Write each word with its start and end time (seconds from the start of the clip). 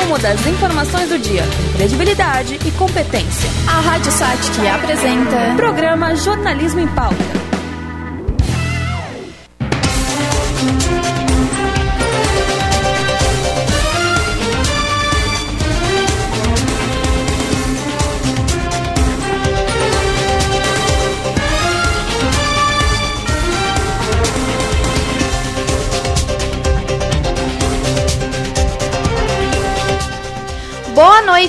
resumo 0.00 0.18
das 0.18 0.46
informações 0.46 1.08
do 1.10 1.18
dia, 1.18 1.42
credibilidade 1.76 2.58
e 2.66 2.70
competência. 2.72 3.50
A 3.66 3.80
Rádio 3.80 4.10
Sat 4.10 4.50
que 4.52 4.66
apresenta 4.66 5.54
Programa 5.56 6.14
Jornalismo 6.16 6.80
em 6.80 6.88
Pauta. 6.88 7.49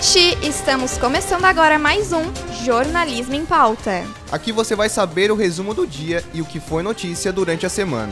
Noite, 0.01 0.35
estamos 0.41 0.97
começando 0.97 1.45
agora 1.45 1.77
mais 1.77 2.11
um 2.11 2.23
Jornalismo 2.65 3.35
em 3.35 3.45
Pauta. 3.45 4.03
Aqui 4.31 4.51
você 4.51 4.75
vai 4.75 4.89
saber 4.89 5.31
o 5.31 5.35
resumo 5.35 5.75
do 5.75 5.85
dia 5.85 6.23
e 6.33 6.41
o 6.41 6.45
que 6.45 6.59
foi 6.59 6.81
notícia 6.81 7.31
durante 7.31 7.67
a 7.67 7.69
semana. 7.69 8.11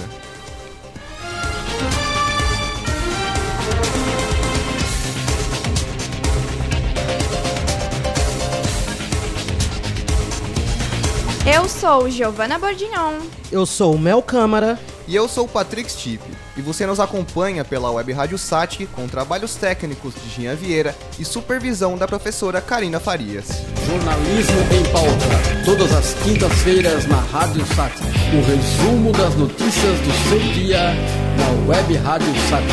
Eu 11.52 11.67
sou 11.67 12.08
Giovana 12.08 12.59
Bordignon. 12.59 13.17
Eu 13.52 13.66
sou 13.66 13.95
o 13.95 13.99
Mel 13.99 14.21
Câmara. 14.21 14.77
E 15.09 15.16
eu 15.16 15.27
sou 15.27 15.45
o 15.45 15.48
Patrick 15.48 15.91
Stipe, 15.91 16.30
e 16.55 16.62
você 16.62 16.86
nos 16.86 16.99
acompanha 16.99 17.66
pela 17.66 17.90
Web 17.90 18.13
Rádio 18.13 18.38
Sat 18.38 18.86
com 18.94 19.08
trabalhos 19.08 19.55
técnicos 19.55 20.13
de 20.13 20.30
Jean 20.30 20.54
Vieira 20.54 20.95
e 21.17 21.26
supervisão 21.26 21.98
da 21.98 22.08
professora 22.08 22.61
Karina 22.61 23.00
Farias. 23.00 23.48
Jornalismo 23.88 24.59
em 24.72 24.83
pauta, 24.92 25.66
todas 25.66 25.92
as 25.94 26.14
quintas-feiras 26.22 27.08
na 27.08 27.16
Rádio 27.16 27.66
Sat. 27.75 27.92
O 27.98 28.45
resumo 28.45 29.11
das 29.11 29.33
notícias 29.33 30.00
do 30.02 30.30
seu 30.30 30.53
dia 30.53 30.94
na 31.39 31.73
Web 31.73 31.95
Rádio 31.95 32.31
Sat. 32.48 32.64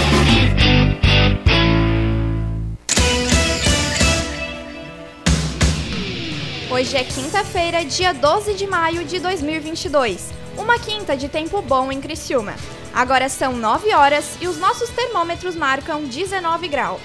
Hoje 6.70 6.96
é 6.98 7.04
quinta-feira, 7.04 7.82
dia 7.82 8.12
12 8.12 8.52
de 8.52 8.66
maio 8.66 9.06
de 9.06 9.20
2022. 9.20 10.45
Uma 10.56 10.78
quinta 10.78 11.16
de 11.16 11.28
tempo 11.28 11.60
bom 11.60 11.92
em 11.92 12.00
Criciúma. 12.00 12.54
Agora 12.94 13.28
são 13.28 13.54
9 13.56 13.92
horas 13.92 14.36
e 14.40 14.48
os 14.48 14.56
nossos 14.56 14.88
termômetros 14.90 15.54
marcam 15.54 16.04
19 16.04 16.66
graus. 16.68 17.02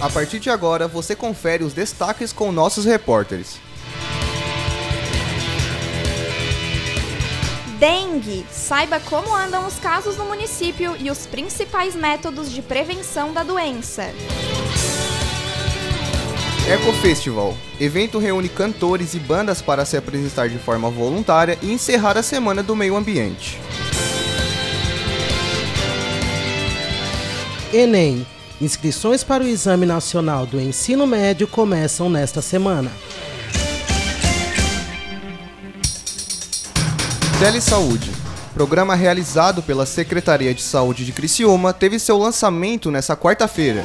A 0.00 0.08
partir 0.08 0.40
de 0.40 0.50
agora, 0.50 0.88
você 0.88 1.14
confere 1.14 1.62
os 1.62 1.74
destaques 1.74 2.32
com 2.32 2.50
nossos 2.50 2.84
repórteres. 2.84 3.60
Dengue. 7.78 8.46
Saiba 8.50 8.98
como 9.00 9.34
andam 9.34 9.66
os 9.66 9.78
casos 9.78 10.16
no 10.16 10.24
município 10.24 10.96
e 10.98 11.10
os 11.10 11.26
principais 11.26 11.94
métodos 11.94 12.50
de 12.50 12.62
prevenção 12.62 13.32
da 13.32 13.42
doença. 13.42 14.04
Eco 16.72 16.90
Festival. 17.02 17.54
Evento 17.78 18.18
reúne 18.18 18.48
cantores 18.48 19.12
e 19.12 19.18
bandas 19.18 19.60
para 19.60 19.84
se 19.84 19.94
apresentar 19.94 20.48
de 20.48 20.56
forma 20.56 20.88
voluntária 20.88 21.58
e 21.60 21.70
encerrar 21.70 22.16
a 22.16 22.22
Semana 22.22 22.62
do 22.62 22.74
Meio 22.74 22.96
Ambiente. 22.96 23.60
Enem. 27.74 28.26
Inscrições 28.58 29.22
para 29.22 29.44
o 29.44 29.46
Exame 29.46 29.84
Nacional 29.84 30.46
do 30.46 30.58
Ensino 30.58 31.06
Médio 31.06 31.46
começam 31.46 32.08
nesta 32.08 32.40
semana. 32.40 32.90
Telesaúde. 37.38 38.12
Programa 38.54 38.94
realizado 38.94 39.62
pela 39.62 39.84
Secretaria 39.84 40.54
de 40.54 40.62
Saúde 40.62 41.04
de 41.04 41.12
Criciúma 41.12 41.74
teve 41.74 41.98
seu 41.98 42.16
lançamento 42.16 42.90
nesta 42.90 43.14
quarta-feira. 43.14 43.84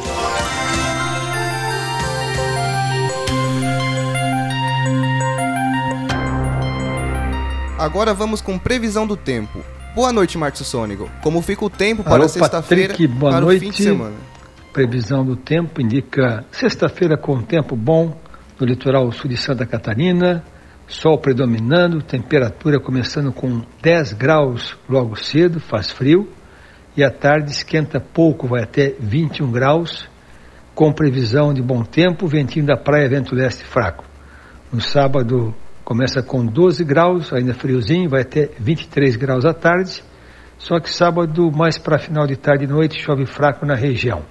Agora 7.78 8.12
vamos 8.12 8.42
com 8.42 8.58
previsão 8.58 9.06
do 9.06 9.16
tempo. 9.16 9.64
Boa 9.94 10.12
noite, 10.12 10.36
Marcos 10.36 10.66
Sônigo. 10.66 11.08
Como 11.22 11.44
fica 11.44 11.64
o 11.64 11.70
tempo 11.70 12.04
para 12.04 12.28
sexta-feira 12.28 12.96
para 13.20 13.42
noite. 13.42 13.58
o 13.58 13.60
fim 13.60 13.70
de 13.70 13.84
semana? 13.84 14.16
Previsão 14.74 15.24
do 15.24 15.36
tempo 15.36 15.80
indica 15.80 16.44
sexta-feira 16.52 17.16
com 17.16 17.40
tempo 17.40 17.76
bom 17.76 18.18
no 18.60 18.66
litoral 18.66 19.12
sul 19.12 19.30
de 19.30 19.38
Santa 19.38 19.64
Catarina, 19.64 20.44
sol 20.88 21.20
predominando, 21.20 22.02
temperatura 22.02 22.80
começando 22.80 23.32
com 23.32 23.62
10 23.80 24.14
graus 24.14 24.76
logo 24.90 25.16
cedo, 25.16 25.60
faz 25.60 25.92
frio, 25.92 26.28
e 26.96 27.04
à 27.04 27.12
tarde 27.12 27.52
esquenta 27.52 28.00
pouco, 28.00 28.48
vai 28.48 28.64
até 28.64 28.96
21 29.00 29.52
graus, 29.52 30.10
com 30.74 30.92
previsão 30.92 31.54
de 31.54 31.62
bom 31.62 31.84
tempo, 31.84 32.26
ventinho 32.26 32.66
da 32.66 32.76
praia, 32.76 33.08
vento 33.08 33.36
leste 33.36 33.64
fraco. 33.64 34.04
No 34.74 34.82
sábado 34.82 35.54
começa 35.88 36.22
com 36.22 36.46
12 36.46 36.84
graus, 36.84 37.32
ainda 37.32 37.54
friozinho, 37.54 38.10
vai 38.10 38.20
até 38.20 38.50
23 38.60 39.16
graus 39.16 39.46
à 39.46 39.54
tarde, 39.54 40.04
só 40.58 40.82
que 40.82 40.90
sábado, 40.90 41.50
mais 41.50 41.78
para 41.78 41.98
final 41.98 42.28
de 42.28 42.36
tarde 42.36 42.66
e 42.66 42.68
noite, 42.68 43.02
chove 43.02 43.26
fraco 43.26 43.66
na 43.66 43.74
região. 43.74 44.26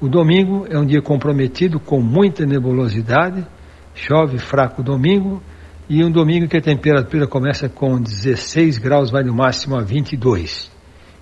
O 0.00 0.08
domingo 0.08 0.66
é 0.70 0.78
um 0.78 0.86
dia 0.86 1.02
comprometido 1.02 1.78
com 1.78 2.00
muita 2.00 2.46
nebulosidade, 2.46 3.46
chove 3.94 4.38
fraco 4.38 4.82
domingo, 4.82 5.42
e 5.86 6.02
um 6.02 6.10
domingo 6.10 6.48
que 6.48 6.56
a 6.56 6.62
temperatura 6.62 7.26
começa 7.26 7.68
com 7.68 8.00
16 8.00 8.78
graus, 8.78 9.10
vai 9.10 9.22
no 9.22 9.34
máximo 9.34 9.76
a 9.76 9.82
22. 9.82 10.72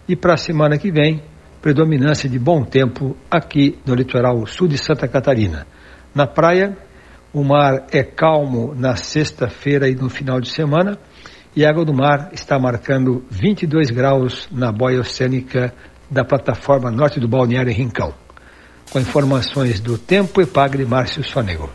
E 0.08 0.14
para 0.14 0.34
a 0.34 0.36
semana 0.36 0.78
que 0.78 0.92
vem, 0.92 1.20
predominância 1.60 2.30
de 2.30 2.38
bom 2.38 2.62
tempo 2.62 3.16
aqui 3.28 3.76
no 3.84 3.96
litoral 3.96 4.46
sul 4.46 4.68
de 4.68 4.78
Santa 4.78 5.08
Catarina. 5.08 5.66
Na 6.14 6.28
praia, 6.28 6.78
o 7.34 7.42
mar 7.42 7.88
é 7.90 8.04
calmo 8.04 8.72
na 8.76 8.94
sexta-feira 8.94 9.88
e 9.88 9.94
no 9.96 10.08
final 10.08 10.40
de 10.40 10.48
semana, 10.48 10.96
e 11.56 11.66
a 11.66 11.68
água 11.68 11.84
do 11.84 11.92
mar 11.92 12.30
está 12.32 12.58
marcando 12.60 13.24
22 13.28 13.90
graus 13.90 14.48
na 14.52 14.70
boia 14.70 15.00
oceânica 15.00 15.74
da 16.08 16.24
plataforma 16.24 16.92
norte 16.92 17.18
do 17.18 17.26
balneário 17.26 17.72
Rincão. 17.72 18.14
Com 18.90 19.00
informações 19.00 19.80
do 19.80 19.98
tempo, 19.98 20.40
Epagre 20.40 20.84
Márcio 20.84 21.24
Sonego. 21.24 21.68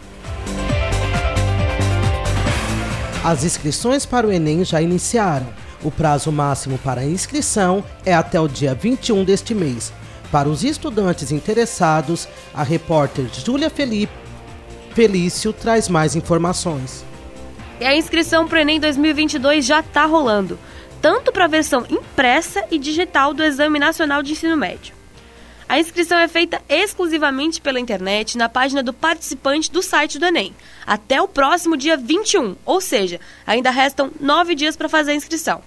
As 3.22 3.44
inscrições 3.44 4.06
para 4.06 4.26
o 4.26 4.32
Enem 4.32 4.64
já 4.64 4.82
iniciaram. 4.82 5.48
O 5.84 5.92
prazo 5.92 6.32
máximo 6.32 6.78
para 6.78 7.02
a 7.02 7.06
inscrição 7.06 7.84
é 8.06 8.14
até 8.14 8.40
o 8.40 8.48
dia 8.48 8.74
21 8.74 9.26
deste 9.26 9.54
mês. 9.54 9.92
Para 10.32 10.48
os 10.48 10.64
estudantes 10.64 11.34
interessados, 11.34 12.30
a 12.54 12.64
repórter 12.64 13.28
Júlia 13.34 13.70
Felipe 13.70 14.29
Felício 15.00 15.54
traz 15.54 15.88
mais 15.88 16.14
informações. 16.14 17.06
E 17.80 17.86
a 17.86 17.96
inscrição 17.96 18.46
para 18.46 18.58
o 18.58 18.60
Enem 18.60 18.82
2022 18.82 19.66
já 19.66 19.80
está 19.80 20.04
rolando, 20.04 20.60
tanto 21.02 21.32
para 21.32 21.46
a 21.46 21.48
versão 21.48 21.86
impressa 21.90 22.66
e 22.70 22.78
digital 22.78 23.34
do 23.34 23.42
Exame 23.42 23.80
Nacional 23.80 24.22
de 24.22 24.34
Ensino 24.34 24.58
Médio. 24.58 24.94
A 25.70 25.80
inscrição 25.80 26.20
é 26.20 26.28
feita 26.28 26.62
exclusivamente 26.68 27.62
pela 27.62 27.80
internet 27.80 28.38
na 28.38 28.50
página 28.50 28.84
do 28.84 28.92
participante 28.92 29.72
do 29.72 29.82
site 29.82 30.20
do 30.20 30.26
Enem, 30.26 30.54
até 30.86 31.22
o 31.22 31.30
próximo 31.30 31.78
dia 31.78 31.96
21, 31.96 32.58
ou 32.66 32.82
seja, 32.82 33.22
ainda 33.48 33.72
restam 33.72 34.12
nove 34.20 34.54
dias 34.54 34.76
para 34.76 34.90
fazer 34.90 35.12
a 35.12 35.16
inscrição. 35.16 35.62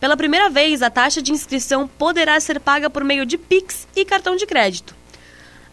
Pela 0.00 0.16
primeira 0.16 0.48
vez, 0.48 0.80
a 0.80 0.88
taxa 0.88 1.20
de 1.20 1.30
inscrição 1.30 1.86
poderá 1.86 2.40
ser 2.40 2.58
paga 2.58 2.88
por 2.88 3.04
meio 3.04 3.26
de 3.26 3.36
Pix 3.36 3.86
e 3.94 4.02
cartão 4.02 4.34
de 4.34 4.46
crédito. 4.46 4.96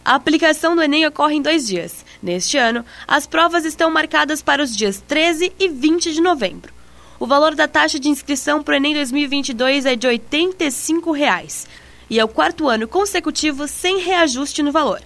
A 0.03 0.15
aplicação 0.15 0.75
do 0.75 0.81
Enem 0.81 1.05
ocorre 1.05 1.35
em 1.35 1.41
dois 1.41 1.67
dias. 1.67 2.03
Neste 2.21 2.57
ano, 2.57 2.85
as 3.07 3.25
provas 3.25 3.65
estão 3.65 3.89
marcadas 3.89 4.41
para 4.41 4.61
os 4.61 4.75
dias 4.75 5.01
13 5.07 5.53
e 5.59 5.69
20 5.69 6.13
de 6.13 6.21
novembro. 6.21 6.73
O 7.19 7.27
valor 7.27 7.55
da 7.55 7.67
taxa 7.67 7.99
de 7.99 8.09
inscrição 8.09 8.61
para 8.63 8.73
o 8.73 8.75
Enem 8.75 8.93
2022 8.93 9.85
é 9.85 9.95
de 9.95 10.07
R$ 10.07 10.13
85. 10.13 11.11
Reais 11.11 11.67
e 12.09 12.19
é 12.19 12.23
o 12.23 12.27
quarto 12.27 12.67
ano 12.67 12.87
consecutivo 12.87 13.67
sem 13.67 13.99
reajuste 13.99 14.63
no 14.63 14.71
valor. 14.71 15.01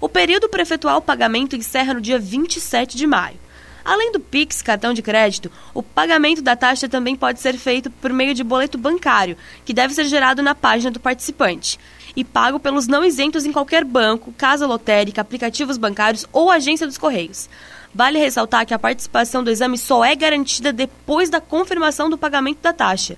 O 0.00 0.08
período 0.08 0.48
para 0.48 0.62
efetuar 0.62 0.96
o 0.96 1.02
pagamento 1.02 1.56
encerra 1.56 1.94
no 1.94 2.00
dia 2.00 2.18
27 2.18 2.96
de 2.96 3.06
maio. 3.06 3.38
Além 3.84 4.10
do 4.10 4.18
Pix, 4.18 4.62
cartão 4.62 4.92
de 4.92 5.00
crédito, 5.00 5.50
o 5.72 5.82
pagamento 5.82 6.42
da 6.42 6.56
taxa 6.56 6.88
também 6.88 7.14
pode 7.14 7.40
ser 7.40 7.56
feito 7.56 7.88
por 7.88 8.12
meio 8.12 8.34
de 8.34 8.42
boleto 8.42 8.76
bancário, 8.76 9.36
que 9.64 9.72
deve 9.72 9.94
ser 9.94 10.06
gerado 10.06 10.42
na 10.42 10.56
página 10.56 10.90
do 10.90 10.98
participante, 10.98 11.78
e 12.16 12.24
pago 12.24 12.58
pelos 12.58 12.88
não 12.88 13.04
isentos 13.04 13.44
em 13.44 13.52
qualquer 13.52 13.84
banco, 13.84 14.32
casa 14.36 14.66
lotérica, 14.66 15.20
aplicativos 15.20 15.76
bancários 15.76 16.26
ou 16.32 16.50
agência 16.50 16.86
dos 16.86 16.98
Correios. 16.98 17.48
Vale 17.94 18.18
ressaltar 18.18 18.66
que 18.66 18.74
a 18.74 18.78
participação 18.78 19.44
do 19.44 19.50
exame 19.50 19.78
só 19.78 20.04
é 20.04 20.14
garantida 20.16 20.72
depois 20.72 21.30
da 21.30 21.40
confirmação 21.40 22.10
do 22.10 22.18
pagamento 22.18 22.60
da 22.60 22.72
taxa. 22.72 23.16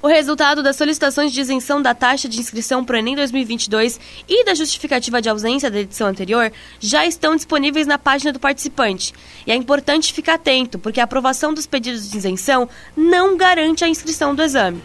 O 0.00 0.06
resultado 0.06 0.62
das 0.62 0.76
solicitações 0.76 1.32
de 1.32 1.40
isenção 1.40 1.82
da 1.82 1.92
taxa 1.92 2.28
de 2.28 2.38
inscrição 2.38 2.84
para 2.84 2.94
o 2.94 2.98
Enem 3.00 3.16
2022 3.16 3.98
e 4.28 4.44
da 4.44 4.54
justificativa 4.54 5.20
de 5.20 5.28
ausência 5.28 5.68
da 5.68 5.80
edição 5.80 6.06
anterior 6.06 6.52
já 6.78 7.04
estão 7.04 7.34
disponíveis 7.34 7.84
na 7.84 7.98
página 7.98 8.32
do 8.32 8.38
participante. 8.38 9.12
E 9.44 9.50
é 9.50 9.56
importante 9.56 10.12
ficar 10.12 10.34
atento, 10.34 10.78
porque 10.78 11.00
a 11.00 11.04
aprovação 11.04 11.52
dos 11.52 11.66
pedidos 11.66 12.08
de 12.08 12.16
isenção 12.16 12.68
não 12.96 13.36
garante 13.36 13.84
a 13.84 13.88
inscrição 13.88 14.36
do 14.36 14.42
exame. 14.42 14.80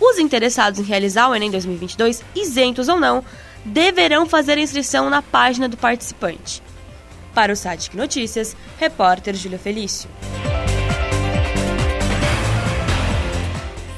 Os 0.00 0.18
interessados 0.18 0.78
em 0.78 0.82
realizar 0.82 1.28
o 1.28 1.34
Enem 1.34 1.50
2022, 1.50 2.22
isentos 2.34 2.88
ou 2.88 3.00
não, 3.00 3.24
deverão 3.64 4.26
fazer 4.26 4.58
a 4.58 4.60
inscrição 4.60 5.10
na 5.10 5.22
página 5.22 5.68
do 5.68 5.76
participante. 5.76 6.62
Para 7.34 7.52
o 7.52 7.56
site 7.56 7.96
Notícias, 7.96 8.56
repórter 8.78 9.34
Júlia 9.34 9.58
Felício. 9.58 10.08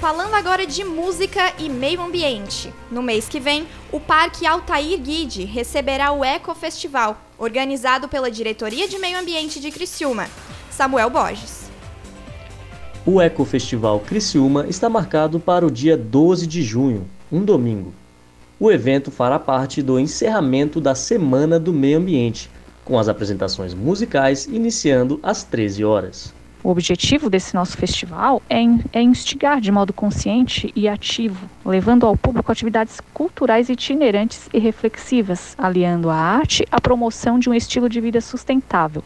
Falando 0.00 0.34
agora 0.34 0.66
de 0.66 0.84
música 0.84 1.52
e 1.58 1.68
meio 1.68 2.00
ambiente. 2.00 2.72
No 2.90 3.02
mês 3.02 3.28
que 3.28 3.40
vem, 3.40 3.66
o 3.92 4.00
Parque 4.00 4.46
Altair 4.46 4.98
Guide 4.98 5.44
receberá 5.44 6.12
o 6.12 6.24
Eco 6.24 6.54
Festival, 6.54 7.20
organizado 7.36 8.08
pela 8.08 8.30
Diretoria 8.30 8.88
de 8.88 8.98
Meio 8.98 9.18
Ambiente 9.18 9.60
de 9.60 9.70
Criciúma. 9.70 10.28
Samuel 10.70 11.10
Borges. 11.10 11.57
O 13.06 13.20
Eco 13.22 13.44
Festival 13.44 14.00
Criciúma 14.00 14.66
está 14.66 14.88
marcado 14.88 15.40
para 15.40 15.66
o 15.66 15.70
dia 15.70 15.96
12 15.96 16.46
de 16.46 16.62
junho, 16.62 17.06
um 17.32 17.42
domingo. 17.42 17.92
O 18.60 18.70
evento 18.70 19.10
fará 19.10 19.38
parte 19.38 19.80
do 19.80 19.98
encerramento 19.98 20.80
da 20.80 20.94
Semana 20.94 21.58
do 21.58 21.72
Meio 21.72 21.98
Ambiente, 21.98 22.50
com 22.84 22.98
as 22.98 23.08
apresentações 23.08 23.72
musicais 23.72 24.46
iniciando 24.46 25.18
às 25.22 25.42
13 25.44 25.84
horas. 25.84 26.34
O 26.62 26.70
objetivo 26.70 27.30
desse 27.30 27.54
nosso 27.54 27.76
festival 27.76 28.42
é, 28.50 28.58
é 28.92 29.00
instigar 29.00 29.60
de 29.60 29.70
modo 29.70 29.92
consciente 29.92 30.72
e 30.74 30.88
ativo, 30.88 31.48
levando 31.64 32.04
ao 32.04 32.16
público 32.16 32.50
atividades 32.50 33.00
culturais 33.14 33.68
itinerantes 33.68 34.48
e 34.52 34.58
reflexivas, 34.58 35.54
aliando 35.56 36.10
a 36.10 36.16
arte 36.16 36.66
à 36.70 36.80
promoção 36.80 37.38
de 37.38 37.48
um 37.48 37.54
estilo 37.54 37.88
de 37.88 38.00
vida 38.00 38.20
sustentável. 38.20 39.04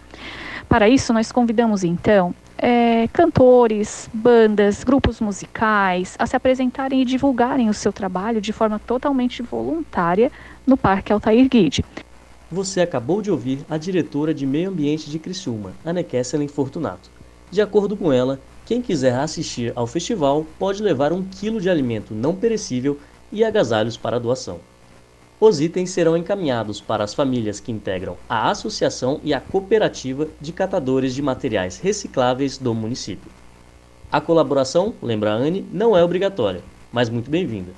Para 0.67 0.89
isso, 0.89 1.13
nós 1.13 1.31
convidamos 1.31 1.85
então 1.85 2.35
é, 2.63 3.09
cantores, 3.13 4.09
bandas, 4.15 4.85
grupos 4.85 5.21
musicais 5.21 6.15
a 6.17 6.27
se 6.29 6.37
apresentarem 6.37 7.03
e 7.03 7.05
divulgarem 7.05 7.69
o 7.69 7.75
seu 7.75 7.93
trabalho 7.93 8.41
de 8.41 8.53
forma 8.53 8.79
totalmente 8.79 9.43
voluntária 9.43 10.31
no 10.65 10.77
Parque 10.77 11.13
Altair 11.13 11.49
Guide. 11.49 11.85
Você 12.51 12.81
acabou 12.81 13.21
de 13.21 13.33
ouvir 13.33 13.59
a 13.69 13.77
diretora 13.77 14.33
de 14.33 14.47
Meio 14.47 14.71
Ambiente 14.71 15.11
de 15.11 15.19
Criciúma, 15.19 15.73
Anne 15.85 16.05
Kesselin 16.05 16.47
Fortunato. 16.47 17.11
De 17.51 17.61
acordo 17.61 17.97
com 17.97 18.13
ela, 18.13 18.39
quem 18.65 18.81
quiser 18.81 19.15
assistir 19.19 19.73
ao 19.75 19.87
festival 19.87 20.47
pode 20.57 20.83
levar 20.83 21.13
um 21.13 21.25
quilo 21.25 21.61
de 21.61 21.69
alimento 21.69 22.15
não 22.15 22.35
perecível 22.35 22.97
e 23.33 23.43
agasalhos 23.43 23.97
para 23.97 24.21
doação. 24.21 24.61
Os 25.45 25.61
itens 25.61 25.91
serão 25.91 26.17
encaminhados 26.17 26.81
para 26.81 27.03
as 27.03 27.15
famílias 27.15 27.59
que 27.59 27.73
integram 27.73 28.17
a 28.29 28.49
associação 28.49 29.21
e 29.25 29.35
a 29.35 29.41
cooperativa 29.41 30.29
de 30.41 30.53
catadores 30.53 31.17
de 31.17 31.21
materiais 31.21 31.79
recicláveis 31.79 32.57
do 32.59 32.73
município. 32.73 33.29
A 34.13 34.21
colaboração, 34.21 34.95
lembra 35.03 35.33
a 35.33 35.35
Anne, 35.35 35.67
não 35.73 35.97
é 35.97 36.05
obrigatória, 36.05 36.63
mas 36.93 37.09
muito 37.09 37.29
bem-vinda. 37.29 37.73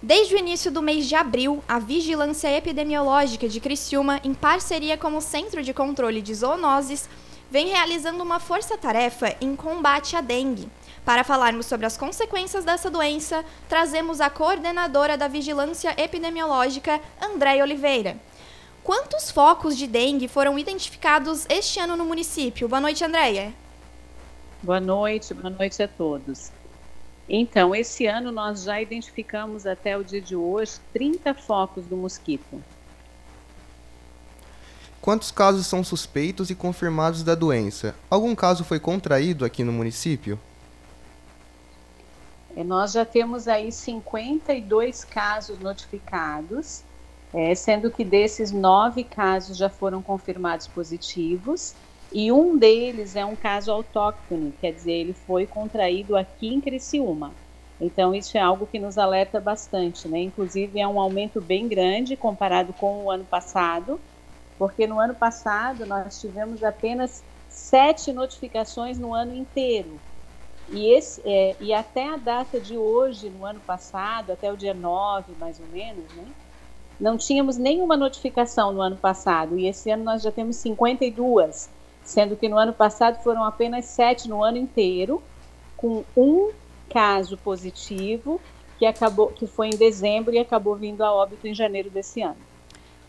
Desde 0.04 0.34
o 0.34 0.38
início 0.38 0.70
do 0.70 0.82
mês 0.82 1.08
de 1.08 1.14
abril, 1.14 1.64
a 1.66 1.78
Vigilância 1.78 2.54
Epidemiológica 2.54 3.48
de 3.48 3.58
Criciúma, 3.58 4.20
em 4.22 4.34
parceria 4.34 4.98
com 4.98 5.16
o 5.16 5.20
Centro 5.22 5.62
de 5.62 5.72
Controle 5.72 6.20
de 6.20 6.34
Zoonoses, 6.34 7.08
vem 7.50 7.68
realizando 7.68 8.22
uma 8.22 8.38
força-tarefa 8.38 9.34
em 9.40 9.56
combate 9.56 10.14
à 10.14 10.20
dengue. 10.20 10.68
Para 11.06 11.24
falarmos 11.24 11.64
sobre 11.64 11.86
as 11.86 11.96
consequências 11.96 12.66
dessa 12.66 12.90
doença, 12.90 13.42
trazemos 13.66 14.20
a 14.20 14.28
coordenadora 14.28 15.16
da 15.16 15.26
Vigilância 15.26 15.94
Epidemiológica, 15.96 17.00
Andréia 17.18 17.64
Oliveira. 17.64 18.18
Quantos 18.82 19.30
focos 19.30 19.74
de 19.74 19.86
dengue 19.86 20.28
foram 20.28 20.58
identificados 20.58 21.46
este 21.48 21.80
ano 21.80 21.96
no 21.96 22.04
município? 22.04 22.68
Boa 22.68 22.82
noite, 22.82 23.02
Andréia. 23.02 23.54
Boa 24.62 24.80
noite, 24.80 25.32
boa 25.32 25.48
noite 25.48 25.82
a 25.82 25.88
todos. 25.88 26.52
Então, 27.28 27.74
esse 27.74 28.06
ano 28.06 28.30
nós 28.30 28.64
já 28.64 28.80
identificamos 28.80 29.66
até 29.66 29.96
o 29.96 30.04
dia 30.04 30.20
de 30.20 30.36
hoje 30.36 30.78
30 30.92 31.34
focos 31.34 31.86
do 31.86 31.96
mosquito. 31.96 32.62
Quantos 35.00 35.30
casos 35.30 35.66
são 35.66 35.82
suspeitos 35.82 36.50
e 36.50 36.54
confirmados 36.54 37.22
da 37.22 37.34
doença? 37.34 37.94
Algum 38.10 38.34
caso 38.34 38.64
foi 38.64 38.80
contraído 38.80 39.44
aqui 39.44 39.62
no 39.62 39.72
município? 39.72 40.38
É, 42.56 42.62
nós 42.62 42.92
já 42.92 43.04
temos 43.04 43.48
aí 43.48 43.72
52 43.72 45.04
casos 45.04 45.58
notificados, 45.58 46.82
é, 47.32 47.54
sendo 47.54 47.90
que 47.90 48.04
desses 48.04 48.52
nove 48.52 49.02
casos 49.02 49.56
já 49.56 49.68
foram 49.68 50.00
confirmados 50.00 50.66
positivos 50.66 51.74
e 52.14 52.30
um 52.30 52.56
deles 52.56 53.16
é 53.16 53.24
um 53.24 53.34
caso 53.34 53.72
autóctone, 53.72 54.52
quer 54.60 54.72
dizer, 54.72 54.92
ele 54.92 55.14
foi 55.14 55.48
contraído 55.48 56.16
aqui 56.16 56.46
em 56.46 56.60
Criciúma. 56.60 57.34
Então, 57.80 58.14
isso 58.14 58.38
é 58.38 58.40
algo 58.40 58.68
que 58.68 58.78
nos 58.78 58.96
alerta 58.96 59.40
bastante, 59.40 60.06
né? 60.06 60.20
Inclusive, 60.20 60.78
é 60.78 60.86
um 60.86 61.00
aumento 61.00 61.40
bem 61.40 61.66
grande 61.66 62.16
comparado 62.16 62.72
com 62.72 63.02
o 63.02 63.10
ano 63.10 63.24
passado, 63.24 64.00
porque 64.56 64.86
no 64.86 65.00
ano 65.00 65.16
passado 65.16 65.84
nós 65.86 66.20
tivemos 66.20 66.62
apenas 66.62 67.24
sete 67.48 68.12
notificações 68.12 68.96
no 68.96 69.12
ano 69.12 69.34
inteiro. 69.34 70.00
E, 70.68 70.94
esse, 70.94 71.20
é, 71.24 71.56
e 71.58 71.74
até 71.74 72.08
a 72.08 72.16
data 72.16 72.60
de 72.60 72.78
hoje, 72.78 73.28
no 73.28 73.44
ano 73.44 73.60
passado, 73.60 74.30
até 74.30 74.52
o 74.52 74.56
dia 74.56 74.72
9, 74.72 75.34
mais 75.34 75.58
ou 75.58 75.66
menos, 75.66 76.12
né? 76.12 76.32
Não 76.98 77.16
tínhamos 77.16 77.56
nenhuma 77.58 77.96
notificação 77.96 78.72
no 78.72 78.80
ano 78.80 78.98
passado, 78.98 79.58
e 79.58 79.66
esse 79.66 79.90
ano 79.90 80.04
nós 80.04 80.22
já 80.22 80.30
temos 80.30 80.56
52 80.58 81.74
sendo 82.04 82.36
que 82.36 82.48
no 82.48 82.58
ano 82.58 82.72
passado 82.72 83.22
foram 83.22 83.42
apenas 83.44 83.86
sete 83.86 84.28
no 84.28 84.44
ano 84.44 84.58
inteiro, 84.58 85.22
com 85.76 86.04
um 86.16 86.52
caso 86.90 87.36
positivo 87.38 88.40
que 88.78 88.86
acabou, 88.86 89.28
que 89.28 89.46
foi 89.46 89.68
em 89.68 89.76
dezembro 89.76 90.34
e 90.34 90.38
acabou 90.38 90.76
vindo 90.76 91.02
a 91.02 91.12
óbito 91.12 91.46
em 91.46 91.54
janeiro 91.54 91.90
desse 91.90 92.22
ano. 92.22 92.36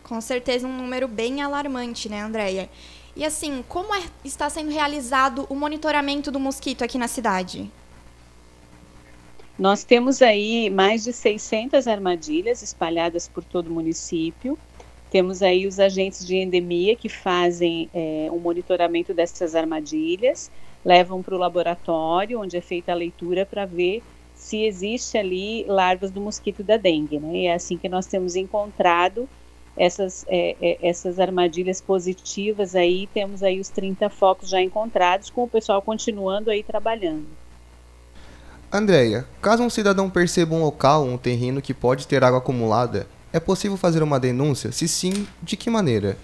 Com 0.02 0.20
certeza 0.20 0.66
um 0.66 0.76
número 0.76 1.06
bem 1.06 1.42
alarmante, 1.42 2.08
né, 2.08 2.22
Andréia? 2.22 2.70
E 3.14 3.24
assim, 3.24 3.64
como 3.68 3.94
é, 3.94 4.02
está 4.24 4.48
sendo 4.48 4.70
realizado 4.70 5.46
o 5.48 5.54
monitoramento 5.54 6.30
do 6.30 6.38
mosquito 6.38 6.82
aqui 6.82 6.98
na 6.98 7.08
cidade? 7.08 7.70
Nós 9.58 9.84
temos 9.84 10.20
aí 10.20 10.68
mais 10.68 11.02
de 11.02 11.12
600 11.12 11.86
armadilhas 11.86 12.62
espalhadas 12.62 13.26
por 13.26 13.42
todo 13.42 13.68
o 13.68 13.72
município. 13.72 14.58
Temos 15.16 15.40
aí 15.40 15.66
os 15.66 15.80
agentes 15.80 16.26
de 16.26 16.36
endemia 16.36 16.94
que 16.94 17.08
fazem 17.08 17.88
é, 17.94 18.28
o 18.30 18.38
monitoramento 18.38 19.14
dessas 19.14 19.54
armadilhas, 19.54 20.50
levam 20.84 21.22
para 21.22 21.34
o 21.34 21.38
laboratório, 21.38 22.38
onde 22.38 22.54
é 22.54 22.60
feita 22.60 22.92
a 22.92 22.94
leitura 22.94 23.46
para 23.46 23.64
ver 23.64 24.02
se 24.34 24.62
existe 24.66 25.16
ali 25.16 25.64
larvas 25.66 26.10
do 26.10 26.20
mosquito 26.20 26.62
da 26.62 26.76
dengue. 26.76 27.18
Né? 27.18 27.34
E 27.34 27.46
é 27.46 27.54
assim 27.54 27.78
que 27.78 27.88
nós 27.88 28.04
temos 28.04 28.36
encontrado 28.36 29.26
essas, 29.74 30.26
é, 30.28 30.54
é, 30.60 30.86
essas 30.86 31.18
armadilhas 31.18 31.80
positivas 31.80 32.76
aí, 32.76 33.08
temos 33.14 33.42
aí 33.42 33.58
os 33.58 33.70
30 33.70 34.10
focos 34.10 34.50
já 34.50 34.60
encontrados, 34.60 35.30
com 35.30 35.44
o 35.44 35.48
pessoal 35.48 35.80
continuando 35.80 36.50
aí 36.50 36.62
trabalhando. 36.62 37.24
Andréia, 38.70 39.26
caso 39.40 39.62
um 39.62 39.70
cidadão 39.70 40.10
perceba 40.10 40.54
um 40.54 40.62
local, 40.62 41.04
um 41.04 41.16
terreno 41.16 41.62
que 41.62 41.72
pode 41.72 42.06
ter 42.06 42.22
água 42.22 42.40
acumulada, 42.40 43.06
é 43.32 43.40
possível 43.40 43.76
fazer 43.76 44.02
uma 44.02 44.18
denúncia? 44.18 44.72
Se 44.72 44.86
sim, 44.88 45.26
de 45.42 45.56
que 45.56 45.68
maneira? 45.68 46.16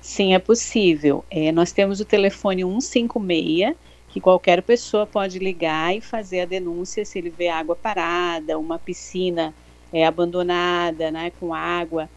Sim, 0.00 0.34
é 0.34 0.38
possível. 0.38 1.24
É, 1.30 1.52
nós 1.52 1.72
temos 1.72 2.00
o 2.00 2.04
telefone 2.04 2.62
156, 2.62 3.76
que 4.08 4.20
qualquer 4.20 4.62
pessoa 4.62 5.06
pode 5.06 5.38
ligar 5.38 5.94
e 5.94 6.00
fazer 6.00 6.40
a 6.40 6.44
denúncia 6.44 7.04
se 7.04 7.18
ele 7.18 7.30
vê 7.30 7.48
água 7.48 7.76
parada, 7.76 8.58
uma 8.58 8.78
piscina 8.78 9.54
é, 9.92 10.06
abandonada, 10.06 11.10
né, 11.10 11.30
com 11.38 11.54
água. 11.54 12.08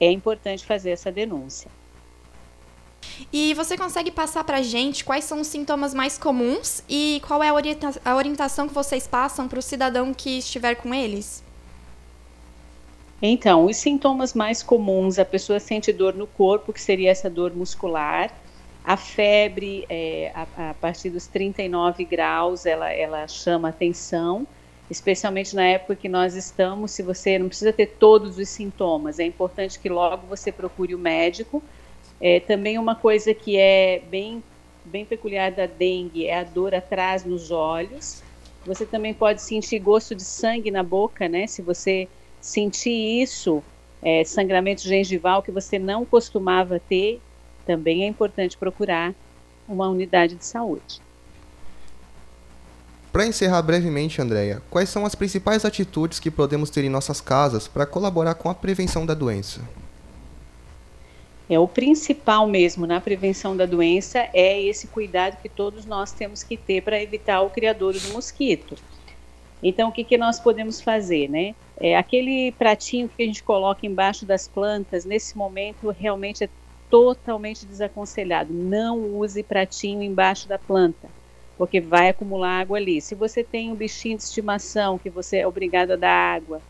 É 0.00 0.10
importante 0.10 0.64
fazer 0.64 0.90
essa 0.90 1.12
denúncia. 1.12 1.70
E 3.32 3.54
você 3.54 3.76
consegue 3.76 4.10
passar 4.10 4.42
para 4.44 4.58
a 4.58 4.62
gente 4.62 5.04
quais 5.04 5.24
são 5.24 5.40
os 5.40 5.46
sintomas 5.46 5.94
mais 5.94 6.18
comuns 6.18 6.82
e 6.88 7.20
qual 7.26 7.42
é 7.42 7.48
a, 7.48 7.54
orienta 7.54 7.92
a 8.04 8.16
orientação 8.16 8.66
que 8.66 8.74
vocês 8.74 9.06
passam 9.06 9.46
para 9.46 9.58
o 9.58 9.62
cidadão 9.62 10.12
que 10.12 10.38
estiver 10.38 10.74
com 10.74 10.92
eles? 10.94 11.43
Então, 13.22 13.64
os 13.64 13.76
sintomas 13.76 14.34
mais 14.34 14.62
comuns, 14.62 15.18
a 15.18 15.24
pessoa 15.24 15.60
sente 15.60 15.92
dor 15.92 16.14
no 16.14 16.26
corpo, 16.26 16.72
que 16.72 16.80
seria 16.80 17.10
essa 17.10 17.30
dor 17.30 17.54
muscular, 17.54 18.30
a 18.84 18.98
febre, 18.98 19.86
é, 19.88 20.30
a, 20.34 20.70
a, 20.70 20.74
partir 20.74 21.08
dos 21.08 21.26
39 21.26 22.04
graus, 22.04 22.66
ela, 22.66 22.92
ela 22.92 23.26
chama 23.26 23.70
atenção, 23.70 24.46
especialmente 24.90 25.56
na 25.56 25.64
época 25.64 25.96
que 25.96 26.08
nós 26.08 26.34
estamos. 26.34 26.90
Se 26.90 27.02
você 27.02 27.38
não 27.38 27.48
precisa 27.48 27.72
ter 27.72 27.86
todos 27.98 28.36
os 28.36 28.48
sintomas, 28.48 29.18
é 29.18 29.24
importante 29.24 29.78
que 29.78 29.88
logo 29.88 30.26
você 30.26 30.52
procure 30.52 30.94
o 30.94 30.98
médico. 30.98 31.62
É, 32.20 32.40
também 32.40 32.78
uma 32.78 32.94
coisa 32.94 33.32
que 33.32 33.56
é 33.56 34.02
bem, 34.10 34.42
bem 34.84 35.06
peculiar 35.06 35.50
da 35.50 35.64
dengue 35.64 36.26
é 36.26 36.40
a 36.40 36.44
dor 36.44 36.74
atrás 36.74 37.24
nos 37.24 37.50
olhos. 37.50 38.22
Você 38.66 38.84
também 38.84 39.14
pode 39.14 39.40
sentir 39.40 39.78
gosto 39.78 40.14
de 40.14 40.22
sangue 40.22 40.70
na 40.70 40.82
boca, 40.82 41.26
né? 41.26 41.46
Se 41.46 41.62
você 41.62 42.06
sentir 42.44 43.22
isso, 43.22 43.64
é, 44.02 44.22
sangramento 44.22 44.82
gengival 44.82 45.42
que 45.42 45.50
você 45.50 45.78
não 45.78 46.04
costumava 46.04 46.78
ter, 46.78 47.18
também 47.64 48.04
é 48.04 48.06
importante 48.06 48.58
procurar 48.58 49.14
uma 49.66 49.88
unidade 49.88 50.34
de 50.34 50.44
saúde. 50.44 51.00
Para 53.10 53.26
encerrar 53.26 53.62
brevemente, 53.62 54.20
Andréia, 54.20 54.60
quais 54.68 54.90
são 54.90 55.06
as 55.06 55.14
principais 55.14 55.64
atitudes 55.64 56.20
que 56.20 56.30
podemos 56.30 56.68
ter 56.68 56.84
em 56.84 56.90
nossas 56.90 57.18
casas 57.18 57.66
para 57.66 57.86
colaborar 57.86 58.34
com 58.34 58.50
a 58.50 58.54
prevenção 58.54 59.06
da 59.06 59.14
doença? 59.14 59.62
É 61.48 61.58
o 61.58 61.66
principal 61.66 62.46
mesmo 62.46 62.86
na 62.86 63.00
prevenção 63.00 63.56
da 63.56 63.64
doença 63.64 64.28
é 64.34 64.60
esse 64.60 64.86
cuidado 64.88 65.40
que 65.40 65.48
todos 65.48 65.86
nós 65.86 66.12
temos 66.12 66.42
que 66.42 66.58
ter 66.58 66.82
para 66.82 67.02
evitar 67.02 67.40
o 67.40 67.48
criador 67.48 67.94
do 67.94 68.12
mosquito. 68.12 68.76
Então, 69.66 69.88
o 69.88 69.92
que, 69.92 70.04
que 70.04 70.18
nós 70.18 70.38
podemos 70.38 70.82
fazer, 70.82 71.26
né? 71.30 71.54
É, 71.80 71.96
aquele 71.96 72.52
pratinho 72.52 73.08
que 73.08 73.22
a 73.22 73.26
gente 73.26 73.42
coloca 73.42 73.86
embaixo 73.86 74.26
das 74.26 74.46
plantas, 74.46 75.06
nesse 75.06 75.38
momento, 75.38 75.88
realmente 75.88 76.44
é 76.44 76.50
totalmente 76.90 77.64
desaconselhado. 77.64 78.52
Não 78.52 79.00
use 79.16 79.42
pratinho 79.42 80.02
embaixo 80.02 80.46
da 80.46 80.58
planta, 80.58 81.08
porque 81.56 81.80
vai 81.80 82.10
acumular 82.10 82.60
água 82.60 82.76
ali. 82.76 83.00
Se 83.00 83.14
você 83.14 83.42
tem 83.42 83.72
um 83.72 83.74
bichinho 83.74 84.18
de 84.18 84.24
estimação 84.24 84.98
que 84.98 85.08
você 85.08 85.38
é 85.38 85.46
obrigado 85.46 85.92
a 85.92 85.96
dar 85.96 86.34
água, 86.36 86.62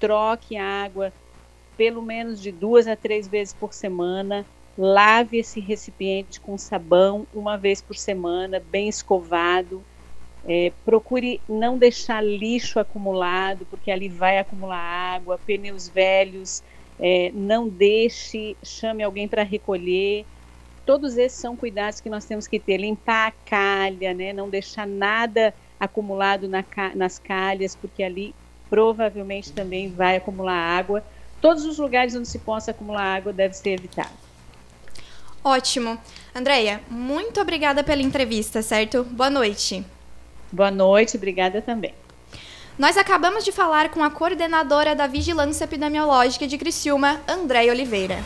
troque 0.00 0.56
água 0.56 1.12
pelo 1.76 2.02
menos 2.02 2.40
de 2.40 2.50
duas 2.50 2.88
a 2.88 2.96
três 2.96 3.28
vezes 3.28 3.54
por 3.54 3.72
semana. 3.72 4.44
Lave 4.76 5.38
esse 5.38 5.60
recipiente 5.60 6.40
com 6.40 6.58
sabão 6.58 7.28
uma 7.32 7.56
vez 7.56 7.80
por 7.80 7.94
semana, 7.94 8.58
bem 8.58 8.88
escovado 8.88 9.84
é, 10.46 10.72
procure 10.84 11.40
não 11.48 11.78
deixar 11.78 12.22
lixo 12.22 12.78
acumulado, 12.78 13.66
porque 13.66 13.90
ali 13.90 14.08
vai 14.08 14.38
acumular 14.38 14.78
água, 14.78 15.38
pneus 15.38 15.88
velhos, 15.88 16.62
é, 17.00 17.30
não 17.34 17.68
deixe, 17.68 18.56
chame 18.62 19.02
alguém 19.02 19.26
para 19.26 19.42
recolher. 19.42 20.24
Todos 20.84 21.16
esses 21.16 21.38
são 21.38 21.56
cuidados 21.56 22.00
que 22.00 22.10
nós 22.10 22.26
temos 22.26 22.46
que 22.46 22.60
ter. 22.60 22.76
Limpar 22.76 23.28
a 23.28 23.32
calha, 23.48 24.12
né? 24.12 24.32
não 24.32 24.50
deixar 24.50 24.86
nada 24.86 25.54
acumulado 25.80 26.46
na, 26.46 26.64
nas 26.94 27.18
calhas, 27.18 27.74
porque 27.74 28.02
ali 28.02 28.34
provavelmente 28.68 29.52
também 29.52 29.90
vai 29.90 30.16
acumular 30.16 30.54
água. 30.54 31.02
Todos 31.40 31.64
os 31.64 31.78
lugares 31.78 32.14
onde 32.14 32.28
se 32.28 32.38
possa 32.38 32.70
acumular 32.70 33.16
água 33.16 33.32
deve 33.32 33.54
ser 33.54 33.70
evitado. 33.70 34.24
Ótimo. 35.42 35.98
Andreia, 36.34 36.80
muito 36.88 37.40
obrigada 37.40 37.82
pela 37.82 38.02
entrevista, 38.02 38.62
certo? 38.62 39.04
Boa 39.04 39.30
noite. 39.30 39.84
Boa 40.54 40.70
noite, 40.70 41.16
obrigada 41.16 41.60
também. 41.60 41.92
Nós 42.78 42.96
acabamos 42.96 43.44
de 43.44 43.50
falar 43.50 43.88
com 43.88 44.04
a 44.04 44.10
coordenadora 44.10 44.94
da 44.94 45.08
Vigilância 45.08 45.64
Epidemiológica 45.64 46.46
de 46.46 46.56
Criciúma, 46.56 47.20
Andréia 47.26 47.72
Oliveira. 47.72 48.18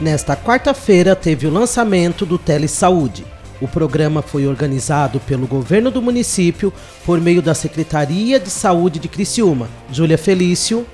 Nesta 0.00 0.36
quarta-feira 0.36 1.16
teve 1.16 1.48
o 1.48 1.50
lançamento 1.50 2.24
do 2.24 2.38
Telesaúde. 2.38 3.26
O 3.60 3.66
programa 3.66 4.22
foi 4.22 4.46
organizado 4.46 5.18
pelo 5.18 5.48
governo 5.48 5.90
do 5.90 6.00
município 6.00 6.72
por 7.04 7.20
meio 7.20 7.42
da 7.42 7.54
Secretaria 7.54 8.38
de 8.38 8.50
Saúde 8.50 9.00
de 9.00 9.08
Criciúma. 9.08 9.68
Júlia 9.90 10.16
Felício. 10.16 10.86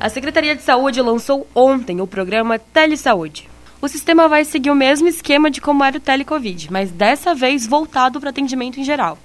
A 0.00 0.08
Secretaria 0.08 0.56
de 0.56 0.62
Saúde 0.62 1.00
lançou 1.00 1.46
ontem 1.54 2.00
o 2.00 2.06
programa 2.08 2.58
Telesaúde. 2.58 3.53
O 3.84 3.88
sistema 3.88 4.28
vai 4.28 4.46
seguir 4.46 4.70
o 4.70 4.74
mesmo 4.74 5.08
esquema 5.08 5.50
de 5.50 5.60
como 5.60 5.84
era 5.84 5.98
o 5.98 6.00
Telecovid, 6.00 6.72
mas 6.72 6.90
dessa 6.90 7.34
vez 7.34 7.66
voltado 7.66 8.18
para 8.18 8.30
atendimento 8.30 8.80
em 8.80 8.82
geral. 8.82 9.18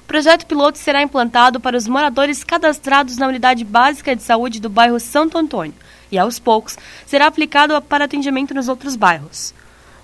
O 0.00 0.06
projeto 0.06 0.46
piloto 0.46 0.78
será 0.78 1.02
implantado 1.02 1.60
para 1.60 1.76
os 1.76 1.86
moradores 1.86 2.42
cadastrados 2.42 3.18
na 3.18 3.28
unidade 3.28 3.62
básica 3.62 4.16
de 4.16 4.22
saúde 4.22 4.58
do 4.58 4.70
bairro 4.70 4.98
Santo 4.98 5.36
Antônio 5.36 5.74
e, 6.10 6.16
aos 6.16 6.38
poucos, 6.38 6.78
será 7.04 7.26
aplicado 7.26 7.78
para 7.82 8.06
atendimento 8.06 8.54
nos 8.54 8.68
outros 8.68 8.96
bairros. 8.96 9.52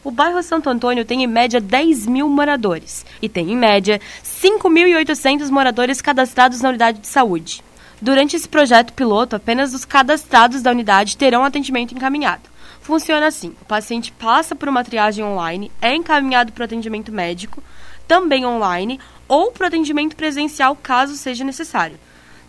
O 0.05 0.11
bairro 0.11 0.43
Santo 0.43 0.69
Antônio 0.69 1.07
tem 1.07 1.23
em 1.23 1.27
média 1.27 1.59
10 1.59 2.07
mil 2.07 2.29
moradores 2.29 3.07
e 3.23 3.31
tem 3.31 3.51
em 3.51 3.57
média 3.57 3.99
5.800 4.23 5.49
moradores 5.49 6.03
cadastrados 6.03 6.61
na 6.61 6.69
unidade 6.69 6.99
de 6.99 7.07
saúde. 7.07 7.65
Durante 7.99 8.37
esse 8.37 8.47
projeto 8.47 8.93
piloto, 8.93 9.37
apenas 9.37 9.73
os 9.73 9.87
cadastrados 9.87 10.61
da 10.61 10.71
unidade 10.71 11.17
terão 11.17 11.47
atendimento 11.47 11.95
encaminhado. 11.95 12.58
Funciona 12.89 13.27
assim: 13.27 13.55
o 13.61 13.67
paciente 13.67 14.11
passa 14.11 14.57
por 14.57 14.67
uma 14.67 14.83
triagem 14.83 15.23
online, 15.23 15.71
é 15.79 15.95
encaminhado 15.95 16.53
para 16.53 16.63
o 16.63 16.65
atendimento 16.65 17.13
médico, 17.13 17.63
também 18.07 18.47
online, 18.47 18.99
ou 19.29 19.53
para 19.53 19.65
o 19.65 19.67
atendimento 19.67 20.17
presencial, 20.17 20.75
caso 20.75 21.15
seja 21.15 21.45
necessário. 21.45 22.01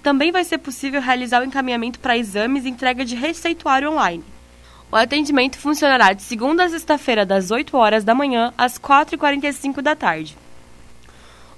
Também 0.02 0.32
vai 0.32 0.46
ser 0.46 0.60
possível 0.60 1.02
realizar 1.02 1.42
o 1.42 1.44
encaminhamento 1.44 2.00
para 2.00 2.18
exames 2.18 2.64
e 2.64 2.70
entrega 2.70 3.04
de 3.04 3.16
receituário 3.16 3.92
online. 3.92 4.24
O 4.90 4.96
atendimento 4.96 5.58
funcionará 5.58 6.14
de 6.14 6.22
segunda 6.22 6.64
a 6.64 6.70
sexta-feira, 6.70 7.26
das 7.26 7.52
8 7.52 7.76
horas 7.76 8.06
da 8.06 8.16
manhã 8.16 8.54
às 8.58 8.80
4h45 8.80 9.82
da 9.82 9.94
tarde. 9.94 10.38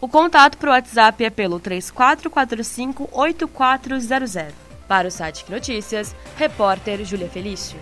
O 0.01 0.07
contato 0.07 0.57
para 0.57 0.71
o 0.71 0.73
WhatsApp 0.73 1.23
é 1.23 1.29
pelo 1.29 1.59
3445-8400. 1.59 4.51
Para 4.87 5.07
o 5.07 5.11
site 5.11 5.45
Notícias, 5.51 6.15
repórter 6.35 7.05
Júlia 7.05 7.29
Felício. 7.29 7.77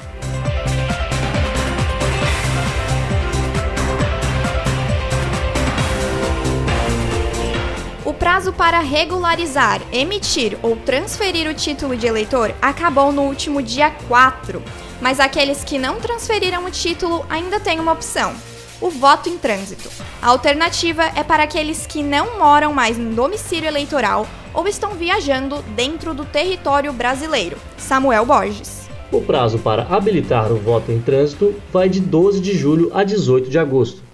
Prazo 8.19 8.51
para 8.51 8.81
regularizar, 8.81 9.81
emitir 9.93 10.57
ou 10.61 10.75
transferir 10.75 11.49
o 11.49 11.53
título 11.53 11.95
de 11.95 12.05
eleitor 12.05 12.53
acabou 12.61 13.13
no 13.13 13.21
último 13.21 13.61
dia 13.61 13.89
4, 14.09 14.61
mas 15.01 15.21
aqueles 15.21 15.63
que 15.63 15.79
não 15.79 16.01
transferiram 16.01 16.65
o 16.65 16.69
título 16.69 17.25
ainda 17.29 17.61
têm 17.61 17.79
uma 17.79 17.93
opção: 17.93 18.33
o 18.81 18.89
voto 18.89 19.29
em 19.29 19.37
trânsito. 19.37 19.89
A 20.21 20.27
alternativa 20.27 21.03
é 21.15 21.23
para 21.23 21.43
aqueles 21.43 21.87
que 21.87 22.03
não 22.03 22.37
moram 22.37 22.73
mais 22.73 22.99
em 22.99 23.09
domicílio 23.11 23.69
eleitoral 23.69 24.27
ou 24.53 24.67
estão 24.67 24.91
viajando 24.91 25.61
dentro 25.73 26.13
do 26.13 26.25
território 26.25 26.91
brasileiro. 26.91 27.57
Samuel 27.77 28.25
Borges. 28.25 28.89
O 29.13 29.21
prazo 29.21 29.59
para 29.59 29.83
habilitar 29.83 30.51
o 30.51 30.57
voto 30.57 30.91
em 30.91 30.99
trânsito 30.99 31.55
vai 31.71 31.87
de 31.87 32.01
12 32.01 32.41
de 32.41 32.55
julho 32.55 32.91
a 32.93 33.03
18 33.03 33.49
de 33.49 33.57
agosto. 33.57 34.08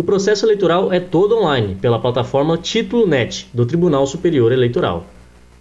O 0.00 0.02
processo 0.02 0.46
eleitoral 0.46 0.90
é 0.90 0.98
todo 0.98 1.36
online, 1.36 1.74
pela 1.74 1.98
plataforma 1.98 2.56
Título 2.56 3.06
Net, 3.06 3.50
do 3.52 3.66
Tribunal 3.66 4.06
Superior 4.06 4.50
Eleitoral. 4.50 5.04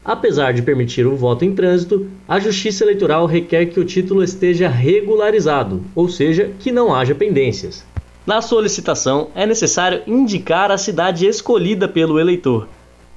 Apesar 0.03 0.53
de 0.53 0.61
permitir 0.61 1.05
o 1.05 1.17
voto 1.17 1.43
em 1.43 1.53
trânsito, 1.53 2.07
a 2.25 2.39
Justiça 2.39 2.85
Eleitoral 2.85 3.25
requer 3.25 3.65
que 3.65 3.81
o 3.81 3.83
título 3.83 4.23
esteja 4.23 4.69
regularizado, 4.69 5.83
ou 5.93 6.07
seja, 6.07 6.51
que 6.57 6.71
não 6.71 6.95
haja 6.95 7.13
pendências. 7.13 7.85
Na 8.25 8.41
solicitação, 8.41 9.27
é 9.35 9.45
necessário 9.45 10.03
indicar 10.07 10.71
a 10.71 10.77
cidade 10.77 11.27
escolhida 11.27 11.85
pelo 11.85 12.17
eleitor. 12.17 12.69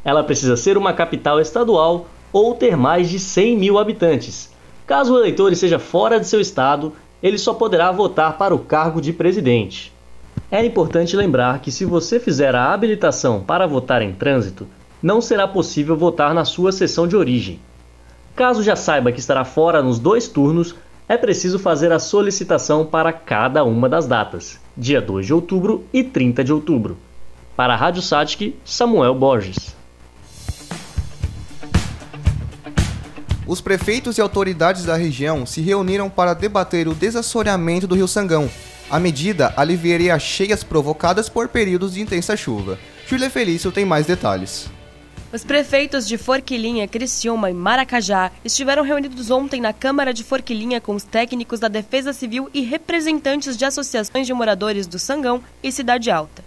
Ela 0.05 0.25
precisa 0.25 0.57
ser 0.57 0.77
uma 0.77 0.93
capital 0.93 1.39
estadual 1.39 2.09
ou 2.33 2.53
ter 2.57 2.77
mais 2.77 3.09
de 3.09 3.21
100 3.21 3.57
mil 3.59 3.79
habitantes. 3.79 4.51
Caso 4.85 5.15
o 5.15 5.19
eleitor 5.21 5.53
esteja 5.53 5.79
fora 5.79 6.19
de 6.19 6.27
seu 6.27 6.41
estado, 6.41 6.93
ele 7.23 7.39
só 7.39 7.55
poderá 7.55 7.93
votar 7.93 8.37
para 8.37 8.53
o 8.53 8.59
cargo 8.59 9.01
de 9.01 9.13
presidente. 9.13 9.93
É 10.51 10.65
importante 10.65 11.17
lembrar 11.17 11.61
que 11.61 11.73
se 11.73 11.85
você 11.85 12.21
fizer 12.21 12.55
a 12.55 12.73
habilitação 12.73 13.43
para 13.43 13.67
votar 13.67 14.03
em 14.03 14.13
trânsito, 14.13 14.67
não 15.03 15.21
será 15.21 15.49
possível 15.49 15.97
votar 15.97 16.35
na 16.35 16.45
sua 16.45 16.71
sessão 16.71 17.09
de 17.09 17.17
origem. 17.17 17.59
Caso 18.37 18.63
já 18.63 18.77
saiba 18.77 19.13
que 19.13 19.21
estará 19.21 19.45
fora 19.45 19.83
nos 19.83 19.99
dois 19.99 20.29
turnos, 20.29 20.75
é 21.09 21.17
preciso 21.17 21.59
fazer 21.59 21.93
a 21.93 21.99
solicitação 21.99 22.87
para 22.87 23.13
cada 23.13 23.65
uma 23.65 23.89
das 23.89 24.07
datas, 24.07 24.59
dia 24.77 25.01
2 25.01 25.27
de 25.27 25.35
outubro 25.35 25.85
e 25.93 26.05
30 26.05 26.45
de 26.45 26.53
outubro. 26.53 26.97
Para 27.57 27.75
a 27.75 27.77
Rádio 27.77 28.01
Satic, 28.01 28.55
Samuel 28.65 29.15
Borges. 29.15 29.75
Os 33.47 33.61
prefeitos 33.61 34.17
e 34.17 34.21
autoridades 34.21 34.85
da 34.85 34.97
região 34.97 35.45
se 35.45 35.61
reuniram 35.61 36.09
para 36.09 36.33
debater 36.33 36.89
o 36.89 36.95
desassoreamento 36.95 37.87
do 37.87 37.95
Rio 37.95 38.09
Sangão. 38.09 38.49
A 38.93 39.01
medida 39.01 39.55
aliviaria 39.57 40.15
as 40.15 40.23
cheias 40.23 40.63
provocadas 40.63 41.27
por 41.27 41.49
períodos 41.49 41.95
de 41.95 42.03
intensa 42.03 42.37
chuva. 42.37 42.79
Júlia 43.09 43.31
Felício 43.31 43.73
tem 43.73 43.87
mais 43.87 44.05
detalhes. 44.05 44.69
Os 45.33 45.43
prefeitos 45.43 46.07
de 46.07 46.19
Forquilinha, 46.19 46.87
Criciúma 46.87 47.49
e 47.49 47.55
Maracajá 47.55 48.31
estiveram 48.45 48.83
reunidos 48.83 49.31
ontem 49.31 49.63
na 49.63 49.73
Câmara 49.73 50.13
de 50.13 50.23
Forquilinha 50.23 50.79
com 50.79 50.95
os 50.95 51.05
técnicos 51.05 51.59
da 51.59 51.69
Defesa 51.69 52.13
Civil 52.13 52.51
e 52.53 52.61
representantes 52.61 53.57
de 53.57 53.65
associações 53.65 54.27
de 54.27 54.35
moradores 54.35 54.87
do 54.87 54.99
Sangão 54.99 55.43
e 55.63 55.73
Cidade 55.73 56.11
Alta. 56.11 56.45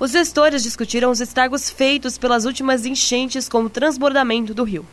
Os 0.00 0.10
gestores 0.10 0.60
discutiram 0.60 1.12
os 1.12 1.20
estragos 1.20 1.70
feitos 1.70 2.18
pelas 2.18 2.46
últimas 2.46 2.84
enchentes 2.84 3.48
com 3.48 3.62
o 3.62 3.70
transbordamento 3.70 4.52
do 4.52 4.64
rio. 4.64 4.84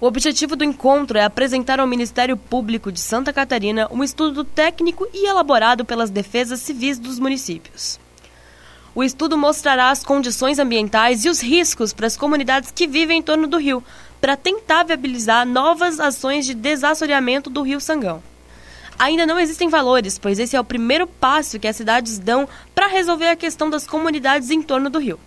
O 0.00 0.06
objetivo 0.06 0.56
do 0.56 0.64
encontro 0.64 1.18
é 1.18 1.24
apresentar 1.24 1.78
ao 1.78 1.86
Ministério 1.86 2.34
Público 2.34 2.90
de 2.90 2.98
Santa 2.98 3.34
Catarina 3.34 3.86
um 3.90 4.02
estudo 4.02 4.44
técnico 4.44 5.06
e 5.12 5.28
elaborado 5.28 5.84
pelas 5.84 6.08
defesas 6.08 6.60
civis 6.60 6.98
dos 6.98 7.18
municípios. 7.18 8.00
O 8.94 9.04
estudo 9.04 9.36
mostrará 9.36 9.90
as 9.90 10.02
condições 10.02 10.58
ambientais 10.58 11.26
e 11.26 11.28
os 11.28 11.42
riscos 11.42 11.92
para 11.92 12.06
as 12.06 12.16
comunidades 12.16 12.70
que 12.70 12.86
vivem 12.86 13.18
em 13.18 13.22
torno 13.22 13.46
do 13.46 13.58
rio, 13.58 13.84
para 14.22 14.38
tentar 14.38 14.84
viabilizar 14.84 15.46
novas 15.46 16.00
ações 16.00 16.46
de 16.46 16.54
desassoreamento 16.54 17.50
do 17.50 17.60
rio 17.60 17.78
Sangão. 17.78 18.22
Ainda 18.98 19.26
não 19.26 19.38
existem 19.38 19.68
valores, 19.68 20.18
pois 20.18 20.38
esse 20.38 20.56
é 20.56 20.60
o 20.60 20.64
primeiro 20.64 21.06
passo 21.06 21.58
que 21.60 21.68
as 21.68 21.76
cidades 21.76 22.18
dão 22.18 22.48
para 22.74 22.86
resolver 22.86 23.28
a 23.28 23.36
questão 23.36 23.68
das 23.68 23.86
comunidades 23.86 24.50
em 24.50 24.62
torno 24.62 24.88
do 24.88 24.98
rio. 24.98 25.20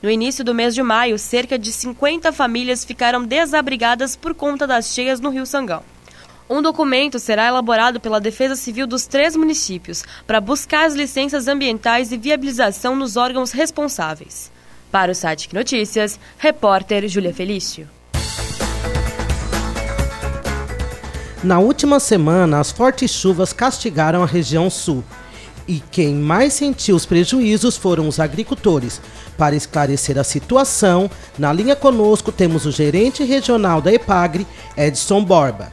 No 0.00 0.08
início 0.08 0.44
do 0.44 0.54
mês 0.54 0.76
de 0.76 0.82
maio, 0.82 1.18
cerca 1.18 1.58
de 1.58 1.72
50 1.72 2.32
famílias 2.32 2.84
ficaram 2.84 3.24
desabrigadas 3.24 4.14
por 4.14 4.32
conta 4.32 4.64
das 4.64 4.94
cheias 4.94 5.18
no 5.18 5.28
Rio 5.28 5.44
Sangão. 5.44 5.82
Um 6.48 6.62
documento 6.62 7.18
será 7.18 7.48
elaborado 7.48 7.98
pela 7.98 8.20
Defesa 8.20 8.54
Civil 8.54 8.86
dos 8.86 9.06
três 9.06 9.34
municípios 9.34 10.04
para 10.24 10.40
buscar 10.40 10.86
as 10.86 10.94
licenças 10.94 11.48
ambientais 11.48 12.12
e 12.12 12.16
viabilização 12.16 12.94
nos 12.94 13.16
órgãos 13.16 13.50
responsáveis. 13.50 14.52
Para 14.90 15.10
o 15.10 15.14
site 15.16 15.52
Notícias, 15.52 16.18
repórter 16.38 17.08
Júlia 17.08 17.34
Felício. 17.34 17.88
Na 21.42 21.58
última 21.58 21.98
semana, 21.98 22.60
as 22.60 22.70
fortes 22.70 23.10
chuvas 23.10 23.52
castigaram 23.52 24.22
a 24.22 24.26
região 24.26 24.70
sul. 24.70 25.04
E 25.68 25.80
quem 25.92 26.14
mais 26.14 26.54
sentiu 26.54 26.96
os 26.96 27.04
prejuízos 27.04 27.76
foram 27.76 28.08
os 28.08 28.18
agricultores, 28.18 29.02
para 29.36 29.54
esclarecer 29.54 30.16
a 30.16 30.24
situação, 30.24 31.10
na 31.38 31.52
linha 31.52 31.76
conosco 31.76 32.32
temos 32.32 32.64
o 32.64 32.72
gerente 32.72 33.22
regional 33.22 33.82
da 33.82 33.92
EPAGRE, 33.92 34.46
Edson 34.74 35.22
Borba. 35.22 35.70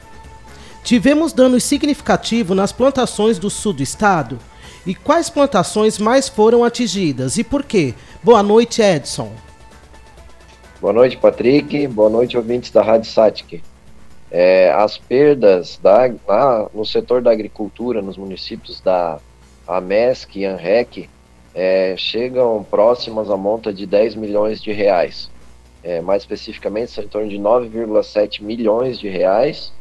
Tivemos 0.84 1.32
danos 1.32 1.64
significativos 1.64 2.54
nas 2.54 2.72
plantações 2.72 3.38
do 3.38 3.48
sul 3.48 3.72
do 3.72 3.82
estado? 3.82 4.38
E 4.86 4.94
quais 4.94 5.30
plantações 5.30 5.98
mais 5.98 6.28
foram 6.28 6.62
atingidas 6.62 7.38
e 7.38 7.42
por 7.42 7.64
quê? 7.64 7.94
Boa 8.22 8.42
noite, 8.42 8.82
Edson. 8.82 9.32
Boa 10.78 10.92
noite, 10.92 11.16
Patrick. 11.16 11.88
Boa 11.88 12.10
noite, 12.10 12.36
ouvintes 12.36 12.70
da 12.70 12.82
Rádio 12.82 13.10
Satic. 13.10 13.62
É, 14.30 14.70
as 14.72 14.98
perdas 14.98 15.80
da, 15.82 16.12
lá 16.28 16.68
no 16.74 16.84
setor 16.84 17.22
da 17.22 17.32
agricultura, 17.32 18.02
nos 18.02 18.18
municípios 18.18 18.80
da 18.80 19.18
AMESC 19.66 20.36
e 20.36 20.44
ANREC, 20.44 21.08
é, 21.54 21.96
chegam 21.96 22.62
próximas 22.62 23.30
à 23.30 23.36
monta 23.36 23.72
de 23.72 23.86
10 23.86 24.14
milhões 24.14 24.60
de 24.60 24.72
reais. 24.72 25.30
É, 25.82 26.00
mais 26.00 26.22
especificamente, 26.22 26.90
são 26.90 27.02
em 27.02 27.08
torno 27.08 27.28
de 27.28 27.38
9,7 27.38 28.42
milhões 28.42 28.98
de 28.98 29.08
reais. 29.08 29.72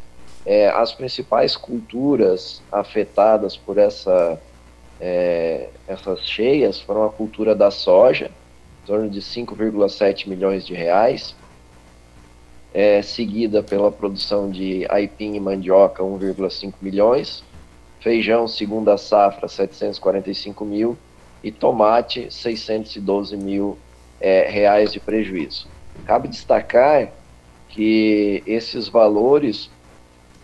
É, 0.46 0.70
as 0.70 0.94
principais 0.94 1.58
culturas 1.58 2.62
afetadas 2.72 3.58
por 3.58 3.78
essa, 3.78 4.40
é, 5.02 5.70
essas 5.88 6.22
cheias 6.22 6.80
foram 6.80 7.04
a 7.04 7.10
cultura 7.10 7.54
da 7.54 7.72
soja, 7.72 8.32
em 8.84 8.88
torno 8.88 9.10
de 9.10 9.20
5,7 9.20 10.30
milhões 10.30 10.66
de 10.66 10.74
reais, 10.74 11.36
é, 12.74 13.02
seguida 13.02 13.64
pela 13.64 13.92
produção 13.92 14.50
de 14.50 14.86
aipim 14.90 15.34
e 15.34 15.40
mandioca, 15.40 16.04
1,5 16.04 16.74
milhões, 16.82 17.44
feijão 18.06 18.48
segunda 18.48 19.00
safra, 19.00 19.48
745 19.48 20.64
mil, 20.64 20.96
e 21.44 21.52
tomate 21.52 22.32
612 22.32 23.36
mil 23.36 23.80
é, 24.22 24.48
reais 24.48 24.94
de 24.94 25.00
prejuízo. 25.00 25.68
Cabe 26.06 26.28
destacar 26.28 27.10
que 27.68 28.44
esses 28.46 28.88
valores 28.88 29.72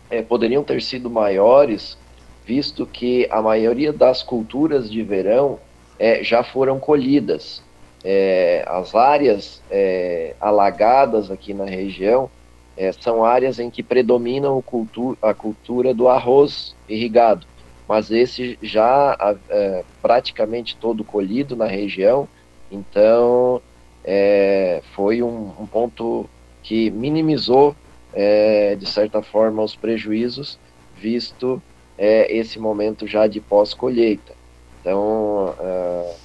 é, 0.09 0.23
poderiam 0.23 0.63
ter 0.63 0.81
sido 0.81 1.07
maiores, 1.07 1.99
visto 2.43 2.83
que 2.87 3.27
a 3.29 3.43
maioria 3.43 3.93
das 3.93 4.23
culturas 4.23 4.89
de 4.89 5.03
verão 5.03 5.59
é, 5.99 6.23
já 6.23 6.43
foram 6.43 6.79
colhidas. 6.79 7.61
É, 8.03 8.65
as 8.67 8.95
áreas 8.95 9.61
é, 9.69 10.33
alagadas 10.41 11.29
aqui 11.29 11.53
na 11.53 11.65
região 11.65 12.27
é, 12.75 12.91
são 12.91 13.23
áreas 13.23 13.59
em 13.59 13.69
que 13.69 13.83
predominam 13.83 14.59
cultu 14.63 15.15
a 15.21 15.31
cultura 15.35 15.93
do 15.93 16.07
arroz 16.07 16.75
irrigado 16.89 17.50
mas 17.87 18.11
esse 18.11 18.57
já 18.61 19.17
é, 19.49 19.83
praticamente 20.01 20.77
todo 20.77 21.03
colhido 21.03 21.55
na 21.55 21.65
região, 21.65 22.27
então 22.71 23.61
é, 24.03 24.81
foi 24.93 25.21
um, 25.21 25.51
um, 25.59 25.65
ponto 25.65 26.29
que 26.63 26.89
minimizou, 26.89 27.75
é, 28.13 28.75
de 28.75 28.85
certa 28.85 29.21
forma, 29.21 29.61
os 29.61 29.75
prejuízos, 29.75 30.57
visto 30.95 31.61
é, 31.97 32.33
esse 32.35 32.59
momento 32.59 33.07
já 33.07 33.27
de 33.27 33.39
pós-colheita. 33.39 34.33
Então, 34.79 35.53
é, 35.59 36.15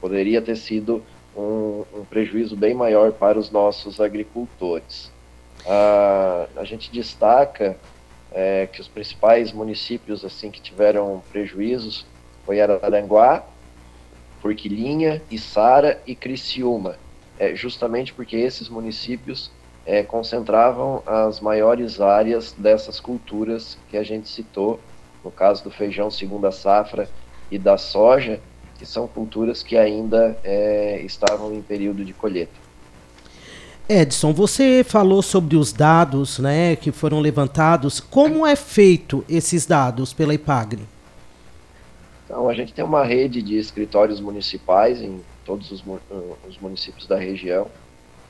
poderia 0.00 0.42
ter 0.42 0.56
sido 0.56 1.02
um, 1.36 1.84
um, 1.94 2.04
prejuízo 2.04 2.56
bem 2.56 2.74
maior 2.74 3.12
para 3.12 3.38
os 3.38 3.50
nossos 3.50 4.00
agricultores. 4.00 5.12
Ah, 5.66 6.46
a 6.56 6.64
gente 6.64 6.90
destaca 6.90 7.76
é, 8.36 8.66
que 8.66 8.82
os 8.82 8.86
principais 8.86 9.50
municípios 9.50 10.22
assim 10.22 10.50
que 10.50 10.60
tiveram 10.60 11.22
prejuízos 11.32 12.04
foi 12.44 12.60
Araranguá, 12.60 13.42
Forquilinha, 14.42 15.22
Içara 15.30 16.02
e 16.06 16.14
Criciúma, 16.14 16.98
é, 17.38 17.54
justamente 17.54 18.12
porque 18.12 18.36
esses 18.36 18.68
municípios 18.68 19.50
é, 19.86 20.02
concentravam 20.02 21.02
as 21.06 21.40
maiores 21.40 21.98
áreas 21.98 22.52
dessas 22.52 23.00
culturas 23.00 23.78
que 23.88 23.96
a 23.96 24.02
gente 24.02 24.28
citou, 24.28 24.80
no 25.24 25.30
caso 25.30 25.64
do 25.64 25.70
feijão 25.70 26.10
segunda 26.10 26.52
safra 26.52 27.08
e 27.50 27.58
da 27.58 27.78
soja, 27.78 28.38
que 28.78 28.84
são 28.84 29.08
culturas 29.08 29.62
que 29.62 29.78
ainda 29.78 30.38
é, 30.44 31.00
estavam 31.00 31.54
em 31.54 31.62
período 31.62 32.04
de 32.04 32.12
colheita. 32.12 32.65
Edson, 33.88 34.32
você 34.32 34.82
falou 34.82 35.22
sobre 35.22 35.56
os 35.56 35.72
dados 35.72 36.40
né, 36.40 36.74
que 36.74 36.90
foram 36.90 37.20
levantados. 37.20 38.00
Como 38.00 38.44
é 38.44 38.56
feito 38.56 39.24
esses 39.28 39.64
dados 39.64 40.12
pela 40.12 40.34
IPAGRE? 40.34 40.82
Então, 42.24 42.48
a 42.48 42.54
gente 42.54 42.74
tem 42.74 42.84
uma 42.84 43.04
rede 43.04 43.40
de 43.40 43.56
escritórios 43.56 44.20
municipais 44.20 45.00
em 45.00 45.20
todos 45.44 45.70
os, 45.70 45.84
os 46.48 46.58
municípios 46.58 47.06
da 47.06 47.16
região. 47.16 47.68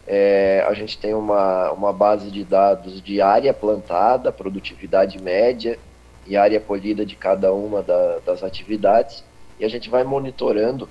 É, 0.07 0.63
a 0.69 0.75
gente 0.75 0.99
tem 0.99 1.15
uma, 1.15 1.73
uma 1.73 1.91
base 1.91 2.31
de 2.31 2.45
dados 2.45 3.01
de 3.01 3.23
área 3.23 3.55
plantada, 3.55 4.31
produtividade 4.31 5.21
média 5.23 5.79
e 6.27 6.37
área 6.37 6.61
colhida 6.61 7.07
de 7.07 7.17
cada 7.17 7.55
uma 7.55 7.83
da, 7.83 8.19
das 8.27 8.43
atividades. 8.43 9.25
E 9.59 9.65
a 9.65 9.69
gente 9.71 9.89
vai 9.89 10.05
monitorando 10.05 10.87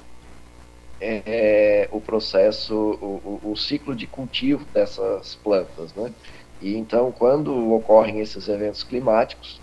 é, 1.01 1.87
o 1.91 1.99
processo, 1.99 2.73
o, 2.73 3.39
o, 3.43 3.51
o, 3.51 3.57
ciclo 3.57 3.95
de 3.95 4.07
cultivo 4.07 4.65
dessas 4.73 5.35
plantas, 5.35 5.93
né? 5.93 6.11
E 6.61 6.75
então, 6.75 7.11
quando 7.11 7.73
ocorrem 7.73 8.21
esses 8.21 8.47
eventos 8.47 8.83
climáticos, 8.83 9.59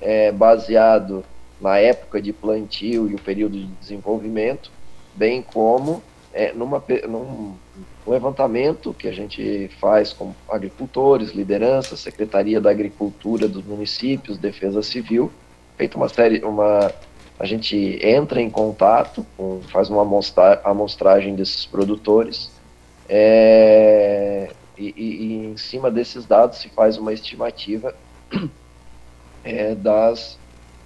é, 0.00 0.30
baseado 0.30 1.24
na 1.60 1.78
época 1.78 2.20
de 2.20 2.32
plantio 2.32 3.10
e 3.10 3.14
o 3.14 3.18
período 3.18 3.58
de 3.58 3.66
desenvolvimento, 3.66 4.70
bem 5.14 5.40
como 5.40 6.02
é, 6.32 6.52
numa, 6.52 6.84
num 7.08 7.54
levantamento 8.06 8.92
que 8.92 9.08
a 9.08 9.12
gente 9.12 9.70
faz 9.80 10.12
com 10.12 10.34
agricultores, 10.48 11.30
liderança, 11.30 11.96
Secretaria 11.96 12.60
da 12.60 12.70
Agricultura 12.70 13.48
dos 13.48 13.64
municípios, 13.64 14.36
Defesa 14.36 14.82
Civil, 14.82 15.32
feita 15.78 15.96
uma 15.96 16.08
série, 16.08 16.44
uma 16.44 16.92
a 17.38 17.44
gente 17.44 17.98
entra 18.02 18.40
em 18.40 18.48
contato, 18.48 19.26
com, 19.36 19.60
faz 19.70 19.90
uma 19.90 20.02
amostra, 20.02 20.60
amostragem 20.64 21.34
desses 21.34 21.66
produtores 21.66 22.50
é, 23.08 24.50
e, 24.76 24.94
e, 24.96 25.46
em 25.46 25.56
cima 25.56 25.90
desses 25.90 26.26
dados 26.26 26.58
se 26.58 26.68
faz 26.70 26.96
uma 26.96 27.12
estimativa 27.12 27.94
é, 29.44 29.74
das, 29.74 30.38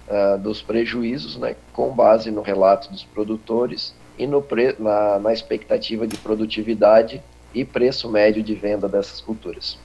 uh, 0.07 0.37
dos 0.37 0.61
prejuízos 0.61 1.37
né, 1.37 1.55
com 1.73 1.89
base 1.91 2.29
no 2.29 2.41
relato 2.41 2.91
dos 2.91 3.03
produtores 3.03 3.95
e 4.17 4.27
no 4.27 4.41
pre, 4.41 4.75
na, 4.77 5.19
na 5.19 5.33
expectativa 5.33 6.05
de 6.05 6.17
produtividade 6.17 7.23
e 7.53 7.65
preço 7.65 8.09
médio 8.09 8.43
de 8.43 8.53
venda 8.53 8.87
dessas 8.87 9.19
culturas. 9.19 9.79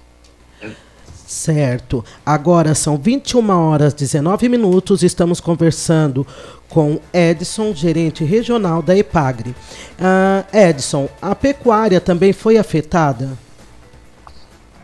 Certo. 1.27 2.05
Agora 2.25 2.73
são 2.73 2.97
21 2.97 3.51
horas 3.51 3.93
19 3.93 4.49
minutos. 4.49 5.03
Estamos 5.03 5.41
conversando 5.41 6.25
com 6.69 7.01
Edson, 7.13 7.75
gerente 7.75 8.25
regional 8.25 8.81
da 8.81 8.97
Epagre. 8.97 9.51
Uh, 9.99 10.57
Edson, 10.57 11.09
a 11.21 11.35
pecuária 11.35 12.01
também 12.01 12.33
foi 12.33 12.57
afetada? 12.59 13.31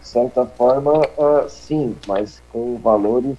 De 0.01 0.09
certa 0.09 0.45
forma, 0.45 1.07
uh, 1.17 1.49
sim, 1.49 1.97
mas 2.09 2.43
com 2.53 2.77
valores 2.77 3.37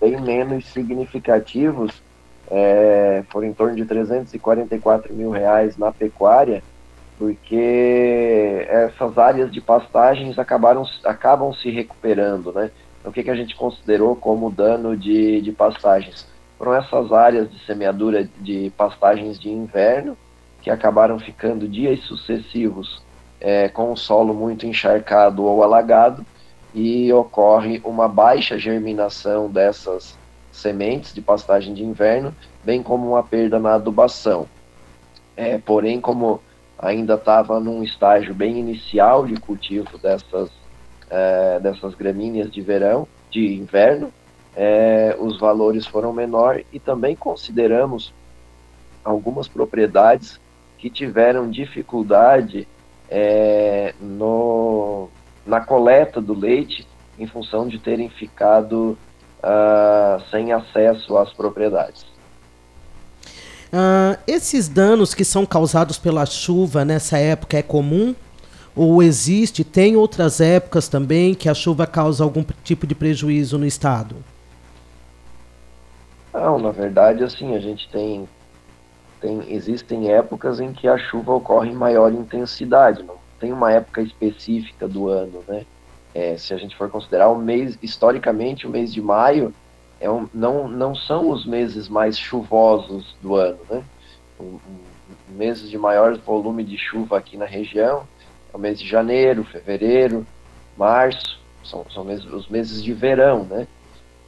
bem 0.00 0.18
menos 0.20 0.66
significativos. 0.72 2.02
É, 2.50 3.24
foram 3.28 3.46
em 3.46 3.52
torno 3.52 3.76
de 3.76 3.84
344 3.84 5.12
mil 5.12 5.28
reais 5.28 5.76
na 5.76 5.92
pecuária 5.92 6.62
porque 7.18 8.64
essas 8.68 9.18
áreas 9.18 9.50
de 9.50 9.60
pastagens 9.60 10.38
acabaram, 10.38 10.84
acabam 11.04 11.52
se 11.52 11.68
recuperando, 11.68 12.52
né? 12.52 12.70
Então, 13.00 13.10
o 13.10 13.12
que, 13.12 13.24
que 13.24 13.30
a 13.30 13.34
gente 13.34 13.56
considerou 13.56 14.14
como 14.14 14.50
dano 14.50 14.96
de, 14.96 15.40
de 15.40 15.50
pastagens? 15.50 16.26
Foram 16.56 16.74
essas 16.74 17.12
áreas 17.12 17.50
de 17.50 17.58
semeadura 17.66 18.28
de 18.38 18.72
pastagens 18.76 19.38
de 19.38 19.48
inverno 19.48 20.16
que 20.62 20.70
acabaram 20.70 21.18
ficando 21.18 21.68
dias 21.68 22.00
sucessivos 22.00 23.02
é, 23.40 23.68
com 23.68 23.92
o 23.92 23.96
solo 23.96 24.32
muito 24.32 24.66
encharcado 24.66 25.44
ou 25.44 25.62
alagado 25.62 26.24
e 26.74 27.12
ocorre 27.12 27.80
uma 27.84 28.08
baixa 28.08 28.58
germinação 28.58 29.48
dessas 29.50 30.16
sementes 30.52 31.14
de 31.14 31.20
pastagem 31.20 31.72
de 31.74 31.84
inverno, 31.84 32.34
bem 32.64 32.82
como 32.82 33.08
uma 33.08 33.22
perda 33.22 33.58
na 33.58 33.74
adubação. 33.74 34.46
É, 35.36 35.56
porém, 35.58 36.00
como 36.00 36.40
ainda 36.78 37.14
estava 37.14 37.58
num 37.58 37.82
estágio 37.82 38.34
bem 38.34 38.58
inicial 38.58 39.26
de 39.26 39.34
cultivo 39.36 39.98
dessas, 39.98 40.50
é, 41.10 41.58
dessas 41.60 41.94
gramíneas 41.94 42.50
de 42.50 42.60
verão, 42.60 43.06
de 43.30 43.54
inverno, 43.54 44.12
é, 44.56 45.16
os 45.18 45.38
valores 45.38 45.86
foram 45.86 46.12
menor 46.12 46.62
e 46.72 46.80
também 46.80 47.14
consideramos 47.14 48.12
algumas 49.04 49.48
propriedades 49.48 50.40
que 50.78 50.90
tiveram 50.90 51.50
dificuldade 51.50 52.66
é, 53.10 53.94
no, 54.00 55.08
na 55.46 55.60
coleta 55.60 56.20
do 56.20 56.34
leite 56.34 56.86
em 57.18 57.26
função 57.26 57.66
de 57.66 57.78
terem 57.78 58.08
ficado 58.08 58.96
uh, 59.38 60.22
sem 60.30 60.52
acesso 60.52 61.16
às 61.16 61.32
propriedades. 61.32 62.06
Uh, 63.72 64.18
esses 64.26 64.68
danos 64.68 65.14
que 65.14 65.24
são 65.24 65.44
causados 65.44 65.98
pela 65.98 66.24
chuva 66.24 66.84
nessa 66.84 67.18
época 67.18 67.58
é 67.58 67.62
comum? 67.62 68.14
Ou 68.74 69.02
existe, 69.02 69.64
tem 69.64 69.96
outras 69.96 70.40
épocas 70.40 70.88
também 70.88 71.34
que 71.34 71.48
a 71.48 71.54
chuva 71.54 71.86
causa 71.86 72.22
algum 72.22 72.44
tipo 72.62 72.86
de 72.86 72.94
prejuízo 72.94 73.58
no 73.58 73.66
estado? 73.66 74.16
Não, 76.32 76.58
na 76.58 76.70
verdade, 76.70 77.24
assim, 77.24 77.56
a 77.56 77.58
gente 77.58 77.88
tem, 77.90 78.28
tem 79.20 79.52
existem 79.52 80.12
épocas 80.12 80.60
em 80.60 80.72
que 80.72 80.86
a 80.86 80.96
chuva 80.96 81.32
ocorre 81.32 81.70
em 81.70 81.74
maior 81.74 82.12
intensidade, 82.12 83.02
não 83.02 83.18
tem 83.38 83.52
uma 83.52 83.72
época 83.72 84.02
específica 84.02 84.88
do 84.88 85.08
ano, 85.08 85.42
né? 85.46 85.64
É, 86.14 86.36
se 86.36 86.52
a 86.52 86.56
gente 86.56 86.76
for 86.76 86.90
considerar 86.90 87.28
o 87.28 87.38
mês, 87.38 87.78
historicamente, 87.82 88.66
o 88.66 88.70
mês 88.70 88.92
de 88.92 89.00
maio 89.00 89.54
é 90.00 90.08
um, 90.08 90.28
não, 90.32 90.68
não 90.68 90.94
são 90.94 91.30
os 91.30 91.44
meses 91.44 91.88
mais 91.88 92.18
chuvosos 92.18 93.16
do 93.20 93.34
ano, 93.34 93.58
né? 93.68 93.82
Um, 94.40 94.58
meses 95.30 95.68
de 95.68 95.76
maior 95.76 96.16
volume 96.18 96.64
de 96.64 96.78
chuva 96.78 97.18
aqui 97.18 97.36
na 97.36 97.44
região 97.44 98.06
é 98.52 98.56
o 98.56 98.60
mês 98.60 98.78
de 98.78 98.86
janeiro, 98.86 99.44
fevereiro, 99.44 100.26
março, 100.76 101.40
são, 101.64 101.84
são 101.90 102.06
os 102.06 102.48
meses 102.48 102.82
de 102.82 102.92
verão, 102.92 103.44
né? 103.44 103.66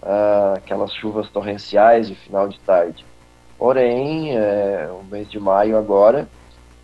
Ah, 0.03 0.55
aquelas 0.57 0.93
chuvas 0.93 1.29
torrenciais 1.31 2.09
de 2.09 2.15
final 2.15 2.49
de 2.49 2.59
tarde. 2.61 3.05
Porém, 3.59 4.37
é, 4.37 4.91
o 4.91 5.05
mês 5.05 5.31
de 5.31 5.39
maio 5.39 5.77
agora, 5.77 6.29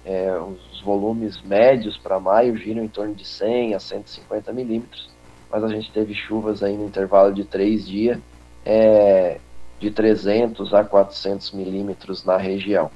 é, 0.04 0.30
os 0.38 0.80
volumes 0.82 1.40
médios 1.42 1.96
para 1.96 2.20
maio 2.20 2.56
giram 2.56 2.84
em 2.84 2.88
torno 2.88 3.14
de 3.14 3.24
100 3.24 3.74
a 3.74 3.80
150 3.80 4.52
milímetros, 4.52 5.10
mas 5.50 5.64
a 5.64 5.68
gente 5.68 5.90
teve 5.90 6.14
chuvas 6.14 6.62
aí 6.62 6.76
no 6.76 6.86
intervalo 6.86 7.32
de 7.32 7.44
três 7.44 7.86
dias 7.86 8.18
é, 8.66 9.38
de 9.78 9.90
300 9.92 10.74
a 10.74 10.82
400 10.84 11.52
milímetros 11.52 12.24
na 12.24 12.36
região. 12.36 12.90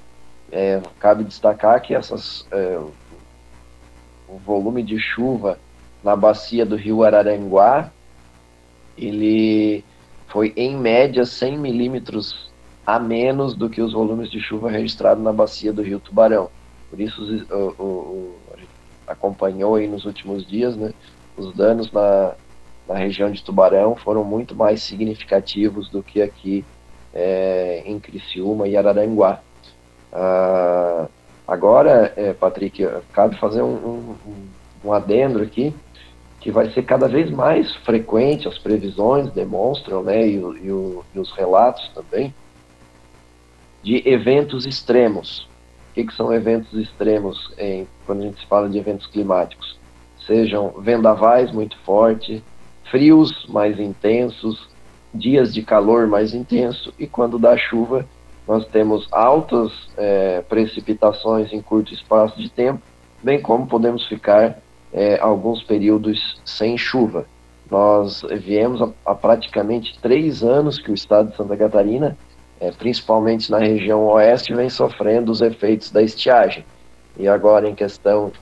É, 0.51 0.83
cabe 0.99 1.23
destacar 1.23 1.81
que 1.81 1.95
essas, 1.95 2.45
é, 2.51 2.79
o 4.29 4.37
volume 4.45 4.83
de 4.83 4.99
chuva 4.99 5.59
na 6.03 6.17
bacia 6.17 6.67
do 6.67 6.75
rio 6.75 7.05
Araranguá, 7.05 7.93
ele 8.99 9.85
foi 10.27 10.53
em 10.57 10.77
média 10.77 11.25
100 11.25 11.59
milímetros 11.59 12.51
a 12.85 12.99
menos 12.99 13.55
do 13.55 13.71
que 13.71 13.81
os 13.81 13.93
volumes 13.93 14.29
de 14.29 14.41
chuva 14.41 14.71
registrados 14.71 15.23
na 15.23 15.33
bacia 15.33 15.73
do 15.73 15.83
rio 15.83 16.01
Tubarão. 16.01 16.51
Por 16.89 17.01
isso 17.01 17.23
o, 17.23 17.83
o, 17.83 17.85
o, 17.85 18.39
a 18.53 18.57
gente 18.57 18.71
acompanhou 19.07 19.77
aí 19.77 19.87
nos 19.87 20.05
últimos 20.05 20.45
dias 20.45 20.77
né, 20.77 20.93
os 21.37 21.55
danos 21.55 21.93
na, 21.93 22.35
na 22.91 22.99
região 22.99 23.31
de 23.31 23.41
Tubarão 23.41 23.95
foram 23.95 24.25
muito 24.25 24.53
mais 24.53 24.83
significativos 24.83 25.89
do 25.89 26.03
que 26.03 26.21
aqui 26.21 26.65
é, 27.15 27.85
em 27.87 28.01
Criciúma 28.01 28.67
e 28.67 28.77
Araranguá. 28.77 29.41
Ah, 30.13 31.07
agora, 31.47 32.13
é, 32.17 32.33
Patrick, 32.33 32.85
cabe 33.13 33.39
fazer 33.39 33.63
um, 33.63 34.17
um, 34.27 34.49
um 34.85 34.93
adendo 34.93 35.41
aqui, 35.41 35.73
que 36.41 36.51
vai 36.51 36.69
ser 36.73 36.83
cada 36.83 37.07
vez 37.07 37.31
mais 37.31 37.73
frequente, 37.77 38.49
as 38.49 38.59
previsões 38.59 39.31
demonstram, 39.31 40.03
né, 40.03 40.27
e, 40.27 40.35
e, 40.35 40.73
o, 40.73 41.05
e 41.15 41.19
os 41.21 41.31
relatos 41.31 41.89
também, 41.95 42.35
de 43.85 44.03
eventos 44.09 44.67
extremos. 44.67 45.49
O 45.91 45.95
que, 45.95 46.07
que 46.07 46.15
são 46.15 46.33
eventos 46.33 46.73
extremos 46.75 47.53
em, 47.57 47.87
quando 48.05 48.23
a 48.23 48.25
gente 48.25 48.45
fala 48.49 48.69
de 48.69 48.79
eventos 48.79 49.07
climáticos? 49.07 49.79
Sejam 50.27 50.71
vendavais 50.81 51.53
muito 51.53 51.79
fortes, 51.79 52.43
frios 52.91 53.47
mais 53.47 53.79
intensos, 53.79 54.69
dias 55.13 55.53
de 55.53 55.63
calor 55.63 56.07
mais 56.07 56.35
intenso 56.35 56.93
e 56.99 57.07
quando 57.07 57.39
dá 57.39 57.57
chuva 57.57 58.07
nós 58.47 58.67
temos 58.67 59.07
altas 59.13 59.73
é, 59.97 60.41
precipitações 60.49 61.53
em 61.53 61.63
curto 61.63 61.95
espaço 61.95 62.37
de 62.41 62.49
tempo, 62.51 62.81
bem 63.23 63.41
como 63.41 63.67
podemos 63.67 64.07
ficar 64.09 64.59
é, 64.93 65.21
alguns 65.21 65.63
períodos 65.63 66.41
sem 66.45 66.77
chuva. 66.77 67.27
Nós 67.71 68.23
viemos 68.41 68.93
há 69.07 69.15
praticamente 69.15 69.97
três 70.01 70.43
anos 70.43 70.81
que 70.81 70.91
o 70.91 70.95
estado 70.95 71.31
de 71.31 71.37
Santa 71.37 71.57
Catarina, 71.57 72.19
é, 72.59 72.73
principalmente 72.73 73.51
na 73.53 73.59
região 73.59 74.05
oeste, 74.07 74.53
vem 74.53 74.69
sofrendo 74.69 75.31
os 75.31 75.41
efeitos 75.41 75.93
da 75.93 76.03
estiagem. 76.03 76.65
E 77.17 77.29
agora, 77.29 77.69
em 77.69 77.75
questão 77.75 78.33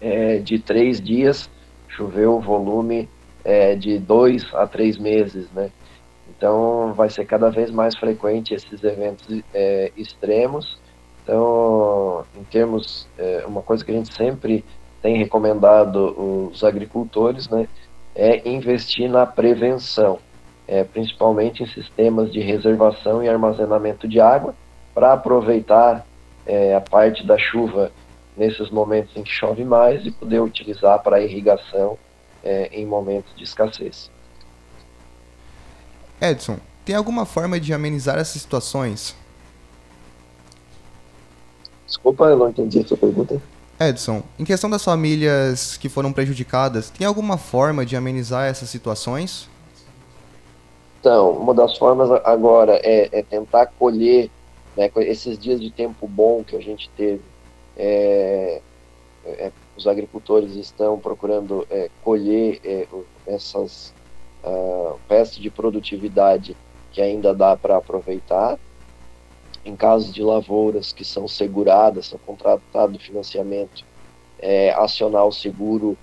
é, 0.00 0.38
de 0.38 0.58
três 0.58 0.98
dias, 1.02 1.50
choveu 1.86 2.36
o 2.36 2.40
volume 2.40 3.10
é, 3.44 3.74
de 3.74 3.98
dois 3.98 4.46
a 4.54 4.66
três 4.66 4.96
meses, 4.96 5.50
né? 5.52 5.70
Então 6.28 6.92
vai 6.94 7.10
ser 7.10 7.24
cada 7.24 7.50
vez 7.50 7.70
mais 7.70 7.96
frequente 7.96 8.54
esses 8.54 8.82
eventos 8.82 9.42
é, 9.52 9.92
extremos. 9.96 10.78
Então, 11.22 12.24
em 12.36 12.42
termos, 12.44 13.06
é, 13.16 13.44
uma 13.46 13.62
coisa 13.62 13.84
que 13.84 13.92
a 13.92 13.94
gente 13.94 14.12
sempre 14.12 14.64
tem 15.00 15.16
recomendado 15.16 16.50
os 16.50 16.64
agricultores, 16.64 17.48
né, 17.48 17.68
é 18.14 18.48
investir 18.48 19.08
na 19.08 19.26
prevenção, 19.26 20.18
é, 20.66 20.84
principalmente 20.84 21.62
em 21.62 21.66
sistemas 21.66 22.32
de 22.32 22.40
reservação 22.40 23.22
e 23.22 23.28
armazenamento 23.28 24.06
de 24.06 24.20
água, 24.20 24.54
para 24.94 25.12
aproveitar 25.12 26.06
é, 26.46 26.74
a 26.74 26.80
parte 26.80 27.26
da 27.26 27.38
chuva 27.38 27.90
nesses 28.36 28.70
momentos 28.70 29.16
em 29.16 29.22
que 29.22 29.30
chove 29.30 29.64
mais 29.64 30.04
e 30.06 30.10
poder 30.10 30.40
utilizar 30.40 31.02
para 31.02 31.20
irrigação 31.20 31.98
é, 32.42 32.68
em 32.72 32.86
momentos 32.86 33.34
de 33.36 33.44
escassez. 33.44 34.10
Edson, 36.20 36.58
tem 36.84 36.94
alguma 36.94 37.26
forma 37.26 37.58
de 37.58 37.72
amenizar 37.72 38.18
essas 38.18 38.40
situações? 38.40 39.16
Desculpa, 41.86 42.24
eu 42.26 42.38
não 42.38 42.48
entendi 42.48 42.80
a 42.80 42.86
sua 42.86 42.96
pergunta. 42.96 43.40
Edson, 43.78 44.22
em 44.38 44.44
questão 44.44 44.70
das 44.70 44.84
famílias 44.84 45.76
que 45.76 45.88
foram 45.88 46.12
prejudicadas, 46.12 46.90
tem 46.90 47.06
alguma 47.06 47.36
forma 47.36 47.84
de 47.84 47.96
amenizar 47.96 48.48
essas 48.48 48.68
situações? 48.68 49.48
Então, 51.00 51.32
uma 51.32 51.52
das 51.52 51.76
formas 51.76 52.10
agora 52.24 52.74
é, 52.76 53.08
é 53.10 53.22
tentar 53.22 53.66
colher 53.66 54.30
né, 54.76 54.90
esses 54.96 55.36
dias 55.36 55.60
de 55.60 55.70
tempo 55.70 56.06
bom 56.06 56.44
que 56.44 56.56
a 56.56 56.60
gente 56.60 56.88
teve. 56.96 57.22
É, 57.76 58.60
é, 59.24 59.52
os 59.76 59.86
agricultores 59.86 60.54
estão 60.54 60.98
procurando 60.98 61.66
é, 61.70 61.90
colher 62.02 62.60
é, 62.64 62.86
essas 63.26 63.94
uh, 64.44 64.98
pestes 65.08 65.38
de 65.38 65.50
produtividade 65.50 66.56
que 66.90 67.00
ainda 67.00 67.34
dá 67.34 67.56
para 67.56 67.76
aproveitar. 67.76 68.58
Em 69.64 69.76
casos 69.76 70.12
de 70.12 70.22
lavouras 70.22 70.92
que 70.92 71.04
são 71.04 71.28
seguradas, 71.28 72.06
são 72.06 72.18
contratado 72.18 72.98
financiamento, 72.98 73.84
é, 74.38 74.72
acionar 74.72 75.24
o 75.24 75.32
seguro 75.32 75.96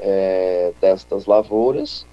é, 0.00 0.72
destas 0.80 1.24
lavouras, 1.26 2.04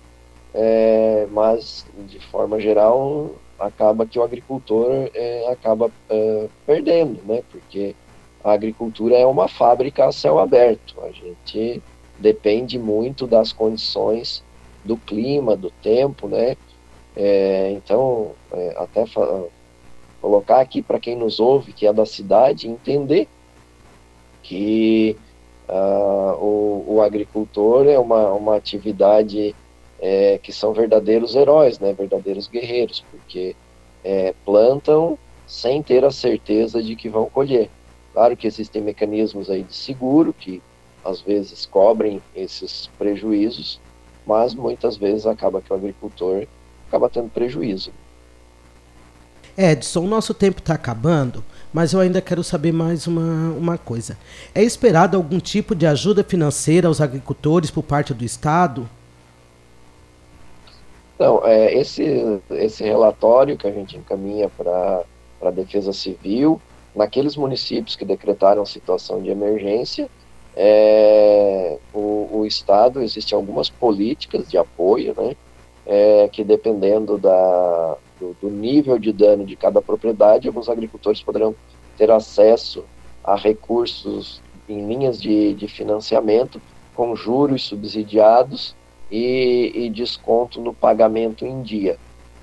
é, 0.54 1.28
mas 1.32 1.86
de 2.08 2.20
forma 2.20 2.60
geral 2.60 3.32
acaba 3.60 4.06
que 4.06 4.20
o 4.20 4.24
agricultor 4.24 5.10
é, 5.14 5.48
acaba 5.52 5.92
é, 6.10 6.48
perdendo, 6.66 7.20
né? 7.26 7.44
Porque 7.52 7.96
a 8.44 8.52
agricultura 8.52 9.16
é 9.16 9.26
uma 9.26 9.48
fábrica 9.48 10.06
a 10.06 10.12
céu 10.12 10.40
aberto. 10.40 10.96
A 11.02 11.12
gente 11.12 11.82
depende 12.18 12.78
muito 12.78 13.28
das 13.28 13.52
condições 13.52 14.44
do 14.84 14.98
clima, 14.98 15.56
do 15.56 15.70
tempo, 15.70 16.28
né? 16.28 16.56
É, 17.16 17.72
então, 17.72 18.32
é, 18.52 18.76
até 18.78 19.06
colocar 20.22 20.62
aqui 20.62 20.82
para 20.82 21.00
quem 21.00 21.16
nos 21.16 21.40
ouve, 21.40 21.74
que 21.74 21.86
é 21.86 21.94
da 21.94 22.06
cidade, 22.06 22.70
entender 22.70 23.28
que 24.44 25.18
uh, 25.68 26.36
o, 26.44 26.86
o, 26.88 27.02
agricultor 27.02 27.88
é 27.88 27.98
uma, 27.98 28.32
uma 28.34 28.56
atividade 28.56 29.56
é, 30.00 30.40
que 30.42 30.52
são 30.52 30.74
verdadeiros 30.74 31.36
heróis, 31.36 31.80
né? 31.80 31.94
Verdadeiros 31.94 32.48
guerreiros, 32.48 33.04
porque 33.12 33.56
é, 34.04 34.34
plantam 34.46 35.18
sem 35.46 35.84
ter 35.84 36.04
a 36.06 36.12
certeza 36.12 36.82
de 36.82 36.96
que 36.96 37.10
vão 37.10 37.30
colher. 37.30 37.70
Claro 38.14 38.36
que 38.36 38.48
existem 38.48 38.82
mecanismos 38.82 39.50
aí 39.50 39.64
de 39.64 39.76
seguro 39.76 40.34
que 40.34 40.62
às 41.04 41.22
vezes 41.22 41.66
cobrem 41.66 42.22
esses 42.36 42.90
prejuízos, 42.98 43.80
mas 44.26 44.54
muitas 44.54 44.98
vezes 44.98 45.26
acaba 45.26 45.62
que 45.62 45.72
o 45.72 45.76
agricultor 45.76 46.46
acaba 46.88 47.10
tendo 47.10 47.30
prejuízo. 47.30 47.92
Edson, 49.58 50.02
o 50.02 50.08
nosso 50.08 50.34
tempo 50.34 50.60
está 50.60 50.76
acabando, 50.76 51.44
mas 51.74 51.94
eu 51.94 52.00
ainda 52.00 52.22
quero 52.22 52.44
saber 52.44 52.72
mais 52.72 53.08
uma, 53.08 53.52
uma 53.52 53.78
coisa. 53.78 54.18
É 54.54 54.64
esperado 54.64 55.18
algum 55.18 55.40
tipo 55.40 55.76
de 55.76 55.86
ajuda 55.86 56.24
financeira 56.24 56.88
aos 56.88 57.02
agricultores 57.02 57.70
por 57.70 57.84
parte 57.84 58.14
do 58.14 58.24
Estado? 58.24 58.88
Então, 61.16 61.42
é, 61.46 61.74
esse, 61.78 62.42
esse 62.52 62.84
relatório 62.84 63.58
que 63.58 63.68
a 63.68 63.72
gente 63.72 63.98
encaminha 63.98 64.50
para 64.50 65.04
a 65.42 65.52
Defesa 65.52 65.94
Civil, 65.94 66.60
naqueles 66.96 67.36
municípios 67.36 67.96
que 67.96 68.06
decretaram 68.06 68.66
situação 68.66 69.22
de 69.22 69.30
emergência, 69.30 70.10
é, 70.56 71.78
o, 71.94 72.30
o, 72.32 72.46
Estado, 72.46 73.02
existem 73.02 73.36
algumas 73.36 73.70
políticas 73.70 74.50
de 74.50 74.58
apoio, 74.58 75.14
né, 75.18 75.36
é, 75.86 76.30
que 76.32 76.44
dependendo 76.44 77.18
da, 77.18 77.98
do, 78.20 78.36
do, 78.42 78.50
nível 78.50 79.00
de 79.00 79.14
dano 79.14 79.46
de 79.46 79.56
cada 79.56 79.82
propriedade, 79.82 80.48
alguns 80.48 80.68
agricultores 80.68 81.22
poderão 81.22 81.56
ter 81.98 82.12
acesso 82.12 82.84
a 83.24 83.36
recursos 83.36 84.42
em 84.68 84.86
linhas 84.86 85.22
de, 85.22 85.54
de 85.54 85.68
financiamento 85.68 86.62
com 86.96 87.16
juros 87.16 87.64
subsidiados 87.64 88.76
e, 89.10 89.72
e 89.74 89.90
desconto 89.90 90.60
no 90.60 90.74
pagamento 90.74 91.46
em 91.46 91.62
dia. 91.62 91.98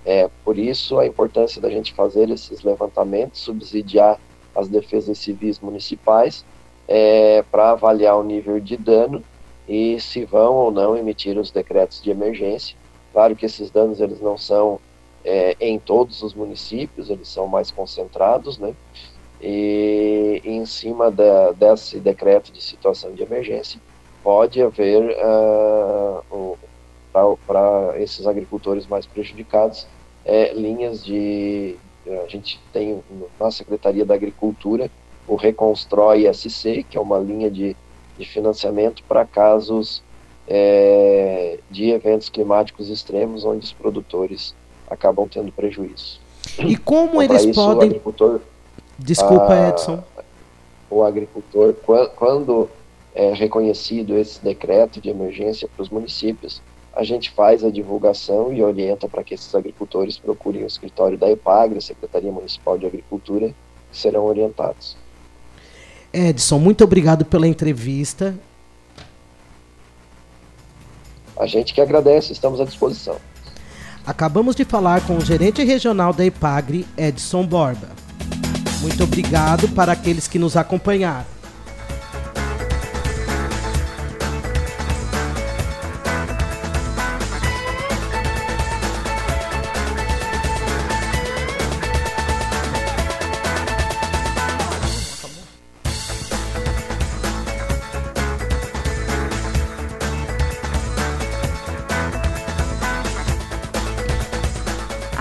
É, 0.05 0.31
por 0.45 0.59
isso 0.59 0.99
a 0.99 1.07
importância 1.07 1.61
da 1.61 1.69
gente 1.69 1.93
fazer 1.93 2.31
esses 2.31 2.63
levantamentos, 2.63 3.41
subsidiar 3.41 4.19
as 4.59 4.69
defesas 4.69 5.19
civis 5.19 5.61
municipais 5.61 6.45
é, 6.89 7.45
para 7.51 7.71
avaliar 7.71 8.17
o 8.17 8.25
nível 8.25 8.59
de 8.59 8.77
dano 8.77 9.23
e 9.69 10.01
se 10.01 10.25
vão 10.25 10.55
ou 10.55 10.71
não 10.71 10.97
emitir 10.97 11.39
os 11.39 11.51
decretos 11.51 12.03
de 12.03 12.11
emergência. 12.11 12.77
Claro 13.13 13.37
que 13.37 13.47
esses 13.47 13.71
danos 13.71 14.01
eles 14.01 14.21
não 14.21 14.37
são 14.37 14.81
é, 15.25 15.57
em 15.61 15.79
todos 15.79 16.23
os 16.23 16.35
municípios, 16.35 17.11
eles 17.11 17.29
são 17.29 17.47
mais 17.47 17.71
concentrados, 17.71 18.59
né? 18.59 18.75
E, 19.41 20.43
em 20.45 20.67
cima 20.67 21.11
da, 21.11 21.53
desse 21.53 22.01
decreto 22.01 22.51
de 22.51 22.61
situação 22.61 23.13
de 23.13 23.23
emergência 23.23 23.81
pode 24.25 24.61
haver 24.61 25.17
uh, 25.17 26.59
para 27.47 27.95
esses 28.01 28.27
agricultores 28.27 28.87
mais 28.87 29.07
prejudicados 29.07 29.87
é, 30.25 30.53
linhas 30.53 31.05
de 31.05 31.77
a 32.25 32.29
gente 32.29 32.61
tem 32.73 33.03
na 33.39 33.51
Secretaria 33.51 34.05
da 34.05 34.15
Agricultura 34.15 34.91
o 35.27 35.37
Reconstrói 35.37 36.33
SC, 36.33 36.85
que 36.89 36.97
é 36.97 37.01
uma 37.01 37.19
linha 37.19 37.51
de, 37.51 37.77
de 38.19 38.25
financiamento 38.25 39.03
para 39.07 39.25
casos 39.27 40.03
é, 40.49 41.59
de 41.71 41.91
eventos 41.91 42.29
climáticos 42.29 42.89
extremos 42.89 43.45
onde 43.45 43.67
os 43.67 43.73
produtores 43.73 44.55
acabam 44.89 45.29
tendo 45.29 45.53
prejuízo. 45.53 46.19
E 46.59 46.77
como 46.77 47.23
então, 47.23 47.37
eles 47.37 47.45
isso, 47.45 47.55
podem. 47.55 48.01
Desculpa, 48.99 49.53
a, 49.53 49.69
Edson. 49.69 50.03
O 50.91 51.03
agricultor, 51.03 51.75
quando 52.17 52.69
é 53.15 53.35
reconhecido 53.35 54.17
esse 54.17 54.43
decreto 54.43 55.01
de 55.01 55.11
emergência 55.11 55.69
para 55.69 55.83
os 55.83 55.91
municípios, 55.91 56.63
a 56.99 57.05
gente 57.05 57.31
faz 57.31 57.63
a 57.63 57.71
divulgação 57.71 58.53
e 58.53 58.61
orienta 58.61 59.09
para 59.09 59.23
que 59.23 59.33
esses 59.33 59.55
agricultores 59.55 60.19
procurem 60.19 60.65
o 60.65 60.67
escritório 60.67 61.17
da 61.17 61.31
EPAGRE, 61.31 61.81
Secretaria 61.81 62.33
Municipal 62.33 62.77
de 62.77 62.87
Agricultura, 62.87 63.55
que 63.93 63.97
serão 63.97 64.25
orientados. 64.25 64.97
Edson, 66.13 66.59
muito 66.59 66.83
obrigado 66.83 67.25
pela 67.25 67.47
entrevista. 67.47 68.35
A 71.37 71.47
gente 71.47 71.73
que 71.73 71.81
agradece, 71.81 72.33
estamos 72.33 72.61
à 72.61 72.65
disposição. 72.65 73.15
Acabamos 74.05 74.57
de 74.57 74.65
falar 74.65 75.07
com 75.07 75.19
o 75.19 75.25
gerente 75.25 75.63
regional 75.63 76.13
da 76.13 76.25
EPAGRE, 76.25 76.85
Edson 76.97 77.47
Borba. 77.47 77.91
Muito 78.83 79.05
obrigado 79.05 79.69
para 79.69 79.93
aqueles 79.93 80.27
que 80.27 80.39
nos 80.39 80.57
acompanharam. 80.57 81.38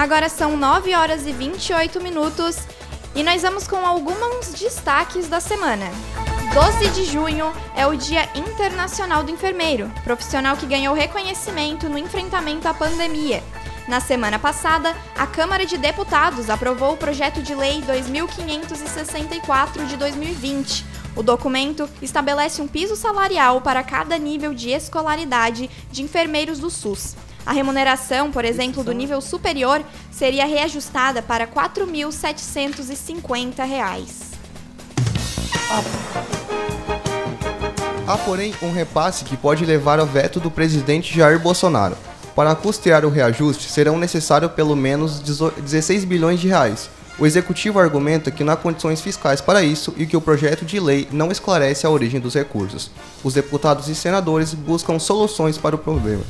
Agora 0.08 0.30
são 0.30 0.56
9 0.56 0.96
horas 0.96 1.28
e 1.28 1.34
28 1.34 2.02
minutos 2.02 2.60
e 3.14 3.22
nós 3.24 3.42
vamos 3.42 3.68
com 3.68 3.86
alguns 3.86 4.54
destaques 4.54 5.28
da 5.28 5.42
semana. 5.42 5.86
12 6.54 6.92
de 6.92 7.04
junho 7.04 7.52
é 7.76 7.86
o 7.86 7.94
Dia 7.94 8.30
Internacional 8.34 9.22
do 9.22 9.32
Enfermeiro, 9.32 9.92
profissional 10.06 10.56
que 10.56 10.66
ganhou 10.66 10.96
reconhecimento 10.96 11.90
no 11.90 11.98
enfrentamento 11.98 12.70
à 12.70 12.74
pandemia. 12.74 13.44
Na 13.86 14.00
semana 14.00 14.40
passada, 14.40 14.96
a 15.14 15.28
Câmara 15.28 15.66
de 15.66 15.78
Deputados 15.78 16.50
aprovou 16.50 16.94
o 16.94 16.98
projeto 16.98 17.42
de 17.42 17.54
lei 17.54 17.82
2564 17.82 19.88
de 19.88 19.98
2020. 19.98 20.86
O 21.18 21.22
documento 21.22 21.90
estabelece 22.02 22.62
um 22.62 22.68
piso 22.68 22.96
salarial 22.96 23.60
para 23.60 23.84
cada 23.84 24.18
nível 24.18 24.54
de 24.54 24.70
escolaridade 24.70 25.70
de 25.92 26.02
enfermeiros 26.02 26.60
do 26.60 26.70
SUS. 26.70 27.27
A 27.48 27.54
remuneração, 27.54 28.30
por 28.30 28.44
exemplo, 28.44 28.84
do 28.84 28.92
nível 28.92 29.22
superior 29.22 29.82
seria 30.12 30.46
reajustada 30.46 31.22
para 31.22 31.46
R$ 31.46 31.52
4.750. 31.52 33.64
Há, 38.06 38.18
porém, 38.18 38.54
um 38.62 38.74
repasse 38.74 39.24
que 39.24 39.38
pode 39.38 39.66
levar 39.66 39.98
ao 39.98 40.06
veto 40.06 40.42
do 40.42 40.52
presidente 40.52 41.16
Jair 41.16 41.40
Bolsonaro. 41.40 41.96
Para 42.36 42.54
custear 42.54 43.06
o 43.06 43.10
reajuste, 43.10 43.72
serão 43.72 43.98
necessários 43.98 44.52
pelo 44.52 44.76
menos 44.76 45.22
16 45.22 46.04
bilhões 46.04 46.42
de 46.42 46.50
reais. 46.50 46.90
O 47.18 47.26
executivo 47.26 47.80
argumenta 47.80 48.30
que 48.30 48.44
não 48.44 48.52
há 48.52 48.58
condições 48.58 49.00
fiscais 49.00 49.40
para 49.40 49.64
isso 49.64 49.94
e 49.96 50.06
que 50.06 50.18
o 50.18 50.22
projeto 50.22 50.66
de 50.66 50.82
lei 50.82 51.08
não 51.14 51.32
esclarece 51.32 51.88
a 51.88 51.90
origem 51.90 52.20
dos 52.20 52.34
recursos. 52.34 52.92
Os 53.24 53.34
deputados 53.34 53.88
e 53.88 53.96
senadores 53.96 54.54
buscam 54.54 55.00
soluções 55.00 55.58
para 55.58 55.78
o 55.78 55.80
problema. 55.80 56.26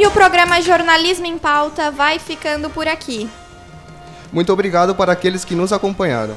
E 0.00 0.06
o 0.06 0.10
programa 0.10 0.62
Jornalismo 0.62 1.26
em 1.26 1.36
Pauta 1.36 1.90
vai 1.90 2.18
ficando 2.18 2.70
por 2.70 2.88
aqui. 2.88 3.28
Muito 4.32 4.50
obrigado 4.50 4.94
para 4.94 5.12
aqueles 5.12 5.44
que 5.44 5.54
nos 5.54 5.74
acompanharam. 5.74 6.34